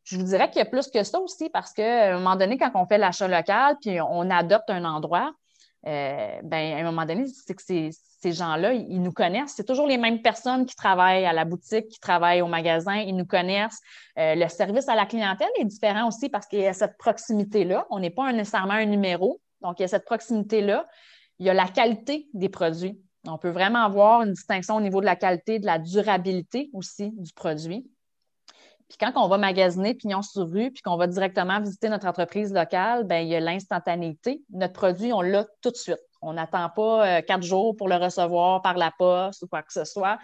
Je 0.06 0.18
vous 0.18 0.24
dirais 0.24 0.50
qu'il 0.50 0.58
y 0.58 0.64
a 0.64 0.66
plus 0.66 0.90
que 0.90 1.04
ça 1.04 1.20
aussi 1.20 1.50
parce 1.50 1.72
qu'à 1.72 2.16
un 2.16 2.18
moment 2.18 2.36
donné, 2.36 2.58
quand 2.58 2.72
on 2.74 2.88
fait 2.88 2.98
l'achat 2.98 3.28
local 3.28 3.78
puis 3.80 4.02
on 4.02 4.28
adopte 4.32 4.72
un 4.72 4.84
endroit, 4.84 5.32
euh, 5.88 6.42
ben, 6.44 6.74
à 6.74 6.78
un 6.78 6.84
moment 6.84 7.06
donné, 7.06 7.26
c'est 7.28 7.54
que 7.54 7.62
ces, 7.62 7.92
gens-là, 8.34 8.74
ils 8.74 9.02
nous 9.02 9.14
connaissent. 9.14 9.54
C'est 9.56 9.66
toujours 9.66 9.88
les 9.88 9.98
mêmes 9.98 10.22
personnes 10.22 10.66
qui 10.66 10.76
travaillent 10.76 11.26
à 11.26 11.32
la 11.32 11.46
boutique, 11.46 11.88
qui 11.88 12.00
travaillent 12.00 12.42
au 12.42 12.48
magasin, 12.48 12.96
ils 12.96 13.16
nous 13.16 13.26
connaissent. 13.26 13.80
Euh, 14.18 14.36
le 14.36 14.48
service 14.50 14.90
à 14.90 14.96
la 14.96 15.06
clientèle 15.06 15.50
est 15.58 15.66
différent 15.66 16.08
aussi 16.08 16.30
parce 16.30 16.46
qu'il 16.46 16.60
y 16.60 16.68
a 16.68 16.74
cette 16.74 16.98
proximité-là. 16.98 17.88
On 17.90 18.00
n'est 18.00 18.10
pas 18.10 18.32
nécessairement 18.34 18.74
un 18.74 18.86
numéro, 18.86 19.40
donc 19.62 19.80
il 19.80 19.84
y 19.84 19.86
a 19.86 19.88
cette 19.88 20.06
proximité-là. 20.06 20.86
Il 21.40 21.46
y 21.46 21.50
a 21.50 21.54
la 21.54 21.68
qualité 21.68 22.28
des 22.34 22.50
produits. 22.50 23.00
On 23.26 23.38
peut 23.38 23.50
vraiment 23.50 23.84
avoir 23.84 24.24
une 24.24 24.34
distinction 24.34 24.76
au 24.76 24.82
niveau 24.82 25.00
de 25.00 25.06
la 25.06 25.16
qualité, 25.16 25.60
de 25.60 25.66
la 25.66 25.80
durabilité 25.80 26.70
aussi 26.74 27.12
du 27.12 27.34
produit. 27.34 27.90
Puis 28.90 28.98
quand 29.00 29.12
on 29.16 29.28
va 29.28 29.38
magasiner 29.38 29.94
pignon 29.94 30.24
sur 30.24 30.50
rue, 30.50 30.72
puis 30.72 30.82
qu'on 30.82 30.98
va 30.98 31.06
directement 31.06 31.62
visiter 31.62 31.90
notre 31.90 32.08
entreprise 32.08 32.52
locale, 32.52 33.04
bien, 33.04 33.20
il 33.20 33.28
y 33.28 33.36
a 33.36 33.40
l'instantanéité. 33.40 34.42
Notre 34.52 34.74
produit, 34.74 35.14
on 35.14 35.22
l'a 35.22 35.46
tout 35.62 35.70
de 35.70 35.76
suite. 35.76 36.00
On 36.22 36.34
n'attend 36.34 36.70
pas 36.70 37.08
euh, 37.08 37.22
quatre 37.22 37.44
jours 37.44 37.76
pour 37.78 37.88
le 37.88 37.96
recevoir 37.96 38.62
par 38.62 38.78
la 38.78 38.92
poste 38.98 39.44
ou 39.44 39.48
quoi 39.48 39.62
que 39.62 39.72
ce 39.72 39.86
soit. 39.86 40.18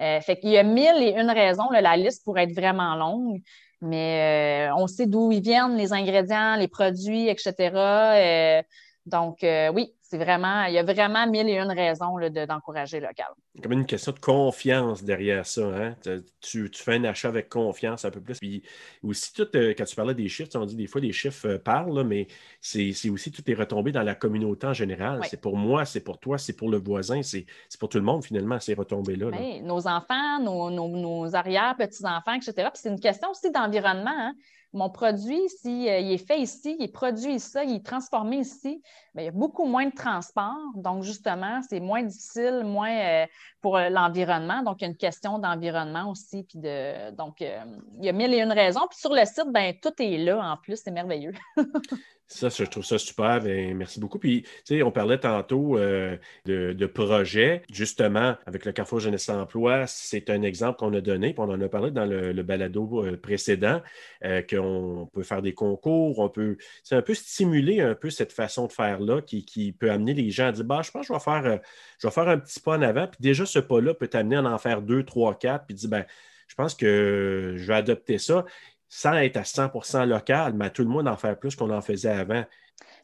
Euh, 0.00 0.20
fait 0.20 0.38
qu'il 0.38 0.50
y 0.50 0.58
a 0.58 0.62
mille 0.62 1.02
et 1.02 1.18
une 1.18 1.30
raisons. 1.30 1.68
la 1.70 1.96
liste 1.96 2.24
pourrait 2.24 2.44
être 2.44 2.54
vraiment 2.54 2.94
longue, 2.94 3.40
mais 3.80 4.68
euh, 4.68 4.74
on 4.76 4.86
sait 4.86 5.06
d'où 5.06 5.32
ils 5.32 5.42
viennent, 5.42 5.76
les 5.76 5.92
ingrédients, 5.92 6.56
les 6.56 6.68
produits, 6.68 7.28
etc. 7.28 8.62
donc, 9.10 9.38
oui, 9.74 9.92
c'est 10.10 10.18
vraiment, 10.18 10.64
il 10.64 10.74
y 10.74 10.78
a 10.78 10.82
vraiment 10.82 11.24
mille 11.28 11.48
et 11.48 11.56
une 11.56 11.70
raisons 11.70 12.18
d'encourager 12.48 12.98
local. 12.98 13.28
Comme 13.62 13.72
une 13.72 13.86
question 13.86 14.10
de 14.10 14.18
confiance 14.18 15.04
derrière 15.04 15.46
ça. 15.46 15.62
Hein? 15.62 15.94
Tu, 16.40 16.68
fais 16.74 16.96
un 16.96 17.04
achat 17.04 17.28
avec 17.28 17.48
confiance 17.48 18.04
un 18.04 18.10
peu 18.10 18.20
plus. 18.20 18.40
Puis 18.40 18.64
aussi, 19.04 19.32
tout, 19.32 19.46
euh, 19.54 19.72
quand 19.78 19.84
tu 19.84 19.94
parlais 19.94 20.14
des 20.14 20.28
chiffres, 20.28 20.50
on 20.56 20.64
dit 20.64 20.74
des 20.74 20.88
fois 20.88 21.00
des 21.00 21.12
chiffres 21.12 21.46
euh, 21.46 21.58
parlent, 21.58 22.02
mais 22.02 22.26
c'est 22.60 22.90
aussi 23.08 23.30
tout 23.30 23.48
est 23.48 23.54
retombé 23.54 23.92
dans 23.92 24.02
la 24.02 24.16
communauté 24.16 24.66
en 24.66 24.72
général. 24.72 25.20
C'est 25.30 25.40
pour 25.40 25.56
moi, 25.56 25.84
c'est 25.84 26.00
pour 26.00 26.18
toi, 26.18 26.38
c'est 26.38 26.54
pour 26.54 26.70
le 26.70 26.78
voisin, 26.78 27.22
c'est 27.22 27.46
pour 27.78 27.88
tout 27.88 27.98
le 27.98 28.04
monde 28.04 28.24
finalement, 28.24 28.58
ces 28.58 28.74
retombées-là. 28.74 29.30
Nos 29.62 29.86
enfants, 29.86 30.40
nos, 30.40 30.70
nos, 30.70 31.36
arrière-petits-enfants, 31.36 32.34
etc. 32.34 32.52
Puis 32.56 32.82
c'est 32.82 32.88
une 32.88 32.98
question 32.98 33.30
aussi 33.30 33.52
d'environnement. 33.52 34.10
Hein? 34.10 34.34
Mon 34.72 34.88
produit, 34.88 35.48
s'il 35.48 35.88
euh, 35.88 36.12
est 36.12 36.24
fait 36.24 36.40
ici, 36.40 36.76
il 36.78 36.84
est 36.84 36.92
produit 36.92 37.34
ici, 37.34 37.58
il 37.64 37.76
est 37.76 37.84
transformé 37.84 38.38
ici, 38.38 38.80
bien, 39.14 39.22
il 39.22 39.24
y 39.24 39.28
a 39.28 39.32
beaucoup 39.32 39.64
moins 39.64 39.86
de 39.86 39.94
transport. 39.94 40.56
Donc, 40.76 41.02
justement, 41.02 41.60
c'est 41.68 41.80
moins 41.80 42.02
difficile, 42.02 42.62
moins 42.64 42.96
euh, 42.96 43.26
pour 43.60 43.76
euh, 43.76 43.88
l'environnement. 43.88 44.62
Donc, 44.62 44.80
il 44.80 44.84
y 44.84 44.86
a 44.86 44.90
une 44.90 44.96
question 44.96 45.38
d'environnement 45.38 46.10
aussi. 46.10 46.46
Donc, 46.54 47.40
il 47.40 48.04
y 48.04 48.08
a 48.08 48.12
mille 48.12 48.32
et 48.32 48.40
une 48.40 48.52
raisons. 48.52 48.86
Puis 48.88 48.98
sur 48.98 49.12
le 49.12 49.24
site, 49.24 49.48
bien, 49.52 49.72
tout 49.82 49.92
est 49.98 50.18
là 50.18 50.52
en 50.52 50.56
plus. 50.56 50.80
C'est 50.82 50.92
merveilleux. 50.92 51.32
Ça, 52.32 52.48
je 52.48 52.62
trouve 52.62 52.84
ça 52.84 52.96
super. 52.96 53.40
Ben, 53.40 53.76
merci 53.76 53.98
beaucoup. 53.98 54.20
Puis, 54.20 54.42
tu 54.42 54.50
sais, 54.76 54.82
on 54.84 54.92
parlait 54.92 55.18
tantôt 55.18 55.76
euh, 55.76 56.16
de, 56.46 56.72
de, 56.72 56.86
projets. 56.86 57.62
Justement, 57.72 58.36
avec 58.46 58.64
le 58.64 58.70
Carrefour 58.70 59.00
Jeunesse 59.00 59.28
Emploi, 59.28 59.88
c'est 59.88 60.30
un 60.30 60.42
exemple 60.42 60.78
qu'on 60.78 60.94
a 60.94 61.00
donné. 61.00 61.34
Puis 61.34 61.40
on 61.40 61.50
en 61.50 61.60
a 61.60 61.68
parlé 61.68 61.90
dans 61.90 62.06
le, 62.06 62.42
balado 62.44 63.04
euh, 63.04 63.16
précédent, 63.16 63.82
euh, 64.24 64.42
qu'on 64.42 65.10
peut 65.12 65.24
faire 65.24 65.42
des 65.42 65.54
concours, 65.54 66.20
on 66.20 66.28
peut, 66.28 66.56
c'est 66.84 66.94
un 66.94 67.02
peu 67.02 67.14
stimuler 67.14 67.80
un 67.80 67.96
peu 67.96 68.10
cette 68.10 68.32
façon 68.32 68.68
de 68.68 68.72
faire-là 68.72 69.22
qui, 69.22 69.74
peut 69.78 69.90
amener 69.90 70.14
les 70.14 70.30
gens 70.30 70.46
à 70.46 70.52
dire, 70.52 70.64
bah, 70.64 70.82
je 70.84 70.92
pense 70.92 71.08
que 71.08 71.12
je 71.12 71.18
vais 71.18 71.24
faire, 71.24 71.60
je 71.98 72.06
vais 72.06 72.12
faire 72.12 72.28
un 72.28 72.38
petit 72.38 72.60
pas 72.60 72.78
en 72.78 72.82
avant. 72.82 73.08
Puis 73.08 73.18
déjà, 73.20 73.44
ce 73.44 73.58
pas-là 73.58 73.92
peut 73.92 74.08
t'amener 74.08 74.36
à 74.36 74.44
en 74.44 74.58
faire 74.58 74.82
deux, 74.82 75.02
trois, 75.02 75.34
quatre, 75.36 75.66
puis 75.66 75.74
dire, 75.74 75.90
ben, 75.90 76.04
je 76.46 76.54
pense 76.54 76.74
que 76.74 77.54
je 77.56 77.66
vais 77.66 77.74
adopter 77.74 78.18
ça 78.18 78.44
sans 78.90 79.14
être 79.14 79.38
à 79.38 79.44
100% 79.44 80.04
local, 80.04 80.52
mais 80.54 80.70
tout 80.70 80.82
le 80.82 80.88
monde 80.88 81.08
en 81.08 81.16
faire 81.16 81.38
plus 81.38 81.56
qu'on 81.56 81.70
en 81.70 81.80
faisait 81.80 82.10
avant. 82.10 82.44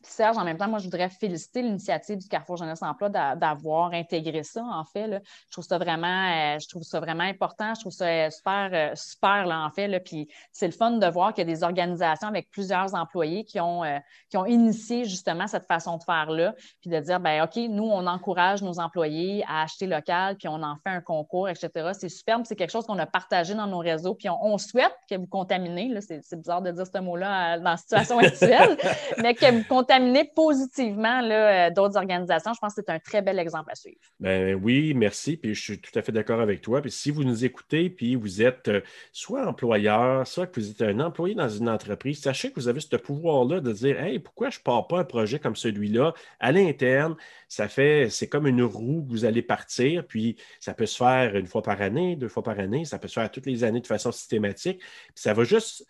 Serge, 0.08 0.38
en 0.38 0.44
même 0.44 0.56
temps, 0.56 0.68
moi, 0.68 0.78
je 0.78 0.84
voudrais 0.84 1.08
féliciter 1.08 1.62
l'initiative 1.62 2.18
du 2.18 2.28
Carrefour 2.28 2.56
Jeunesse 2.56 2.82
Emploi 2.82 3.08
d'avoir 3.08 3.92
intégré 3.92 4.42
ça, 4.42 4.62
en 4.62 4.84
fait. 4.84 5.22
Je 5.46 5.52
trouve 5.52 5.64
ça 5.64 5.78
vraiment, 5.78 6.06
euh, 6.06 6.58
je 6.58 6.68
trouve 6.68 6.82
ça 6.82 7.00
vraiment 7.00 7.24
important. 7.24 7.74
Je 7.74 7.80
trouve 7.80 7.92
ça 7.92 8.06
euh, 8.06 8.30
super, 8.30 8.70
euh, 8.72 8.94
super, 8.94 9.46
là, 9.46 9.64
en 9.64 9.70
fait. 9.70 9.88
Là. 9.88 10.00
Puis 10.00 10.28
c'est 10.52 10.66
le 10.66 10.72
fun 10.72 10.92
de 10.92 11.06
voir 11.06 11.34
qu'il 11.34 11.46
y 11.46 11.50
a 11.50 11.54
des 11.54 11.64
organisations 11.64 12.28
avec 12.28 12.50
plusieurs 12.50 12.94
employés 12.94 13.44
qui 13.44 13.60
ont, 13.60 13.82
qui 14.30 14.36
ont 14.36 14.46
initié 14.46 15.04
justement 15.04 15.46
cette 15.46 15.66
façon 15.66 15.98
de 15.98 16.04
faire-là, 16.04 16.54
puis 16.80 16.90
de 16.90 17.00
dire, 17.00 17.20
ben 17.20 17.42
OK, 17.42 17.56
nous, 17.68 17.84
on 17.84 18.06
encourage 18.06 18.62
nos 18.62 18.78
employés 18.78 19.44
à 19.48 19.62
acheter 19.62 19.86
local, 19.86 20.36
puis 20.36 20.48
on 20.48 20.62
en 20.62 20.76
fait 20.76 20.90
un 20.90 21.00
concours, 21.00 21.48
etc. 21.48 21.90
C'est 21.92 22.08
superbe. 22.08 22.42
C'est 22.44 22.56
quelque 22.56 22.70
chose 22.70 22.86
qu'on 22.86 22.98
a 22.98 23.06
partagé 23.06 23.54
dans 23.54 23.66
nos 23.66 23.78
réseaux, 23.78 24.14
puis 24.14 24.28
on, 24.28 24.56
souhaite 24.58 24.96
que 25.10 25.16
vous 25.16 25.26
contaminez. 25.26 25.92
C'est 26.00 26.36
bizarre 26.36 26.62
de 26.62 26.70
dire 26.70 26.86
ce 26.86 26.98
mot-là 26.98 27.58
dans 27.58 27.70
la 27.70 27.76
situation 27.76 28.18
actuelle, 28.18 28.76
mais 29.18 29.34
que 29.34 29.50
vous 29.50 29.64
contaminez 29.64 29.95
positivement 30.34 31.22
euh, 31.22 31.70
d'autres 31.70 31.96
organisations. 31.96 32.52
Je 32.54 32.58
pense 32.60 32.74
que 32.74 32.82
c'est 32.84 32.92
un 32.92 32.98
très 32.98 33.22
bel 33.22 33.38
exemple 33.38 33.70
à 33.70 33.74
suivre. 33.74 33.98
Ben 34.20 34.54
oui, 34.54 34.94
merci. 34.94 35.36
Puis 35.36 35.54
je 35.54 35.62
suis 35.62 35.80
tout 35.80 35.96
à 35.98 36.02
fait 36.02 36.12
d'accord 36.12 36.40
avec 36.40 36.60
toi. 36.60 36.80
Puis 36.80 36.90
si 36.90 37.10
vous 37.10 37.24
nous 37.24 37.44
écoutez, 37.44 37.90
puis 37.90 38.14
vous 38.14 38.42
êtes 38.42 38.68
euh, 38.68 38.80
soit 39.12 39.46
employeur, 39.46 40.26
soit 40.26 40.46
que 40.46 40.60
vous 40.60 40.70
êtes 40.70 40.82
un 40.82 41.00
employé 41.00 41.34
dans 41.34 41.48
une 41.48 41.68
entreprise, 41.68 42.20
sachez 42.20 42.50
que 42.50 42.56
vous 42.56 42.68
avez 42.68 42.80
ce 42.80 42.96
pouvoir-là 42.96 43.60
de 43.60 43.72
dire 43.72 44.00
Hey, 44.00 44.18
pourquoi 44.18 44.50
je 44.50 44.58
ne 44.58 44.62
pars 44.62 44.86
pas 44.86 45.00
un 45.00 45.04
projet 45.04 45.38
comme 45.38 45.56
celui-là 45.56 46.14
à 46.40 46.52
l'interne? 46.52 47.16
Ça 47.48 47.68
fait, 47.68 48.08
c'est 48.10 48.28
comme 48.28 48.46
une 48.46 48.62
roue 48.62 49.04
que 49.04 49.10
vous 49.10 49.24
allez 49.24 49.42
partir, 49.42 50.06
puis 50.06 50.36
ça 50.60 50.74
peut 50.74 50.86
se 50.86 50.96
faire 50.96 51.36
une 51.36 51.46
fois 51.46 51.62
par 51.62 51.80
année, 51.80 52.16
deux 52.16 52.28
fois 52.28 52.42
par 52.42 52.58
année, 52.58 52.84
ça 52.84 52.98
peut 52.98 53.08
se 53.08 53.14
faire 53.14 53.30
toutes 53.30 53.46
les 53.46 53.64
années 53.64 53.80
de 53.80 53.86
façon 53.86 54.12
systématique. 54.12 54.80
Puis 54.80 55.22
ça 55.22 55.32
va 55.34 55.44
juste 55.44 55.86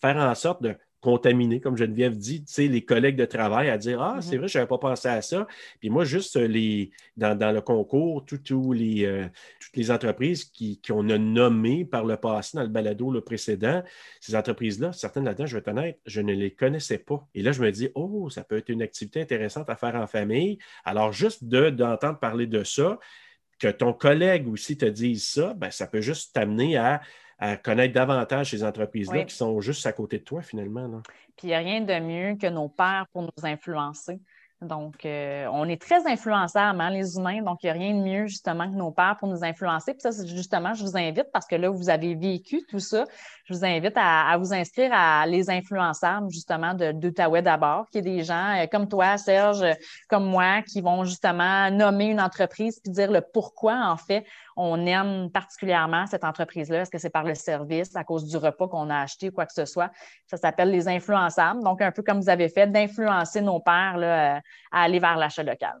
faire 0.00 0.16
en 0.16 0.34
sorte 0.34 0.62
de 0.62 0.76
contaminés, 1.00 1.60
comme 1.60 1.76
Geneviève 1.76 2.16
dit, 2.16 2.44
tu 2.44 2.52
sais, 2.52 2.66
les 2.66 2.84
collègues 2.84 3.16
de 3.16 3.24
travail 3.24 3.70
à 3.70 3.78
dire 3.78 4.02
Ah, 4.02 4.18
c'est 4.20 4.34
mm-hmm. 4.34 4.38
vrai, 4.38 4.48
je 4.48 4.58
n'avais 4.58 4.68
pas 4.68 4.78
pensé 4.78 5.08
à 5.08 5.22
ça. 5.22 5.46
Puis 5.80 5.90
moi, 5.90 6.04
juste 6.04 6.36
euh, 6.36 6.46
les, 6.46 6.90
dans, 7.16 7.54
le 7.54 7.60
concours, 7.60 8.24
les, 8.72 9.04
euh, 9.04 9.26
toutes 9.60 9.76
les 9.76 9.90
entreprises 9.90 10.44
qui, 10.44 10.80
qu'on 10.80 11.08
a 11.10 11.18
nommées 11.18 11.84
par 11.84 12.04
le 12.04 12.16
passé 12.16 12.56
dans 12.56 12.62
le 12.62 12.68
balado 12.68 13.10
le 13.10 13.20
précédent, 13.20 13.82
ces 14.20 14.34
entreprises-là, 14.34 14.92
certaines 14.92 15.24
là-dedans, 15.24 15.46
je 15.46 15.54
vais 15.54 15.60
être 15.60 15.68
honnête, 15.68 16.00
je 16.04 16.20
ne 16.20 16.32
les 16.32 16.50
connaissais 16.50 16.98
pas. 16.98 17.26
Et 17.34 17.42
là, 17.42 17.52
je 17.52 17.62
me 17.62 17.70
dis 17.70 17.90
Oh, 17.94 18.28
ça 18.30 18.42
peut 18.42 18.56
être 18.56 18.68
une 18.68 18.82
activité 18.82 19.20
intéressante 19.20 19.70
à 19.70 19.76
faire 19.76 19.94
en 19.94 20.06
famille. 20.06 20.58
Alors, 20.84 21.12
juste 21.12 21.44
de, 21.44 21.70
d'entendre 21.70 22.18
parler 22.18 22.46
de 22.46 22.64
ça, 22.64 22.98
que 23.58 23.68
ton 23.68 23.92
collègue 23.92 24.48
aussi 24.48 24.76
te 24.76 24.84
dise 24.84 25.28
ça, 25.28 25.54
ben, 25.54 25.70
ça 25.70 25.86
peut 25.86 26.00
juste 26.00 26.34
t'amener 26.34 26.76
à 26.76 27.00
à 27.38 27.56
connaître 27.56 27.94
davantage 27.94 28.50
ces 28.50 28.64
entreprises-là 28.64 29.24
qui 29.24 29.34
sont 29.34 29.60
juste 29.60 29.86
à 29.86 29.92
côté 29.92 30.18
de 30.18 30.24
toi, 30.24 30.42
finalement. 30.42 31.00
Puis 31.36 31.46
il 31.46 31.48
n'y 31.48 31.54
a 31.54 31.58
rien 31.58 31.80
de 31.80 31.98
mieux 32.00 32.36
que 32.36 32.48
nos 32.48 32.68
pères 32.68 33.06
pour 33.12 33.22
nous 33.22 33.44
influencer. 33.44 34.20
Donc, 34.60 35.04
euh, 35.04 35.46
on 35.52 35.68
est 35.68 35.80
très 35.80 36.04
influençables, 36.08 36.80
hein, 36.80 36.90
les 36.90 37.16
humains. 37.16 37.42
Donc, 37.42 37.62
il 37.62 37.66
n'y 37.66 37.70
a 37.70 37.72
rien 37.74 37.94
de 37.94 38.00
mieux, 38.00 38.26
justement, 38.26 38.68
que 38.68 38.74
nos 38.74 38.90
pères 38.90 39.16
pour 39.18 39.28
nous 39.28 39.44
influencer. 39.44 39.94
Puis 39.94 40.00
ça, 40.00 40.10
justement, 40.26 40.74
je 40.74 40.82
vous 40.82 40.96
invite, 40.96 41.26
parce 41.32 41.46
que 41.46 41.54
là, 41.54 41.70
vous 41.70 41.88
avez 41.88 42.16
vécu 42.16 42.64
tout 42.68 42.80
ça, 42.80 43.04
je 43.44 43.54
vous 43.54 43.64
invite 43.64 43.94
à, 43.96 44.36
vous 44.36 44.52
inscrire 44.52 44.90
à 44.92 45.26
Les 45.26 45.48
Influençables, 45.48 46.28
justement, 46.30 46.74
d'Outaouais 46.74 47.40
d'abord, 47.40 47.88
qui 47.90 47.98
est 47.98 48.02
des 48.02 48.24
gens 48.24 48.56
euh, 48.56 48.66
comme 48.66 48.88
toi, 48.88 49.16
Serge, 49.16 49.64
comme 50.08 50.24
moi, 50.24 50.62
qui 50.62 50.80
vont 50.80 51.04
justement 51.04 51.70
nommer 51.70 52.06
une 52.06 52.20
entreprise 52.20 52.80
puis 52.82 52.92
dire 52.92 53.12
le 53.12 53.20
pourquoi, 53.20 53.74
en 53.86 53.96
fait, 53.96 54.26
on 54.56 54.86
aime 54.86 55.30
particulièrement 55.30 56.06
cette 56.06 56.24
entreprise-là. 56.24 56.80
Est-ce 56.80 56.90
que 56.90 56.98
c'est 56.98 57.10
par 57.10 57.22
le 57.22 57.36
service, 57.36 57.94
à 57.94 58.02
cause 58.02 58.24
du 58.24 58.36
repas 58.36 58.66
qu'on 58.66 58.90
a 58.90 59.02
acheté 59.02 59.28
ou 59.28 59.32
quoi 59.32 59.46
que 59.46 59.52
ce 59.52 59.64
soit? 59.64 59.92
Ça 60.26 60.36
s'appelle 60.36 60.72
les 60.72 60.88
influençables. 60.88 61.62
Donc, 61.62 61.80
un 61.80 61.92
peu 61.92 62.02
comme 62.02 62.20
vous 62.20 62.28
avez 62.28 62.48
fait, 62.48 62.66
d'influencer 62.66 63.40
nos 63.40 63.60
pères 63.60 63.96
là, 63.96 64.36
euh, 64.36 64.40
à 64.70 64.82
aller 64.82 64.98
vers 64.98 65.16
l'achat 65.16 65.42
local. 65.42 65.80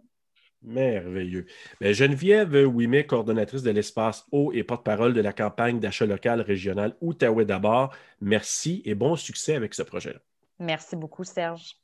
Merveilleux. 0.62 1.46
Bien, 1.80 1.92
Geneviève 1.92 2.54
Ouimet, 2.66 3.06
coordonnatrice 3.06 3.62
de 3.62 3.70
l'espace 3.70 4.26
eau 4.32 4.52
et 4.52 4.64
porte-parole 4.64 5.14
de 5.14 5.20
la 5.20 5.32
campagne 5.32 5.78
d'achat 5.78 6.06
local 6.06 6.40
régional 6.40 6.96
Outaouais 7.00 7.44
d'abord, 7.44 7.94
merci 8.20 8.82
et 8.84 8.94
bon 8.94 9.14
succès 9.14 9.54
avec 9.54 9.74
ce 9.74 9.82
projet-là. 9.82 10.18
Merci 10.58 10.96
beaucoup, 10.96 11.22
Serge. 11.22 11.76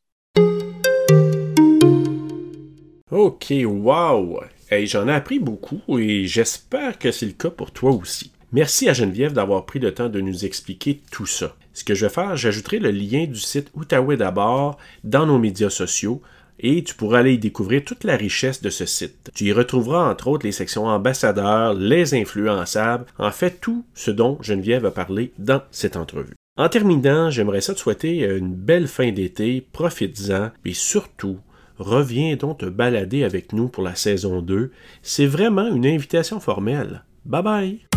OK, 3.11 3.53
wow! 3.65 4.41
Hey, 4.69 4.87
J'en 4.89 5.07
ai 5.07 5.13
appris 5.13 5.39
beaucoup 5.39 5.83
et 5.99 6.27
j'espère 6.27 6.99
que 6.99 7.13
c'est 7.13 7.27
le 7.27 7.33
cas 7.33 7.51
pour 7.51 7.71
toi 7.71 7.93
aussi. 7.93 8.33
Merci 8.51 8.89
à 8.89 8.93
Geneviève 8.93 9.33
d'avoir 9.33 9.67
pris 9.67 9.79
le 9.79 9.95
temps 9.95 10.09
de 10.09 10.21
nous 10.21 10.45
expliquer 10.45 11.01
tout 11.13 11.27
ça. 11.27 11.57
Ce 11.73 11.85
que 11.85 11.95
je 11.95 12.07
vais 12.07 12.13
faire, 12.13 12.37
j'ajouterai 12.37 12.79
le 12.81 12.91
lien 12.91 13.27
du 13.27 13.39
site 13.39 13.71
Outaouais 13.75 14.17
d'abord 14.17 14.79
dans 15.05 15.27
nos 15.27 15.39
médias 15.39 15.71
sociaux 15.71 16.23
et 16.59 16.83
tu 16.85 16.95
pourras 16.95 17.21
aller 17.21 17.35
y 17.35 17.39
découvrir 17.39 17.85
toute 17.85 18.05
la 18.05 18.17
richesse 18.17 18.63
de 18.63 18.71
ce 18.71 18.87
site. 18.87 19.31
Tu 19.35 19.45
y 19.45 19.53
retrouveras 19.53 20.11
entre 20.11 20.29
autres 20.29 20.47
les 20.47 20.53
sections 20.53 20.87
ambassadeurs, 20.87 21.75
les 21.75 22.15
influençables, 22.15 23.07
en 23.19 23.31
fait 23.31 23.61
tout 23.61 23.85
ce 23.95 24.11
dont 24.11 24.39
Geneviève 24.41 24.87
a 24.87 24.91
parlé 24.91 25.33
dans 25.39 25.63
cette 25.71 25.97
entrevue. 25.97 26.35
En 26.57 26.69
terminant, 26.69 27.31
j'aimerais 27.31 27.61
ça 27.61 27.75
te 27.75 27.81
souhaiter 27.81 28.25
une 28.25 28.55
belle 28.55 28.87
fin 28.87 29.11
d'été, 29.11 29.67
profites-en, 29.73 30.51
et 30.65 30.75
surtout, 30.75 31.39
reviens 31.79 32.37
donc 32.37 32.59
te 32.59 32.67
balader 32.67 33.25
avec 33.25 33.53
nous 33.53 33.69
pour 33.69 33.83
la 33.83 33.97
saison 33.97 34.41
2. 34.41 34.71
C'est 35.03 35.27
vraiment 35.27 35.67
une 35.67 35.87
invitation 35.87 36.39
formelle. 36.39 37.03
Bye 37.25 37.43
bye! 37.43 37.94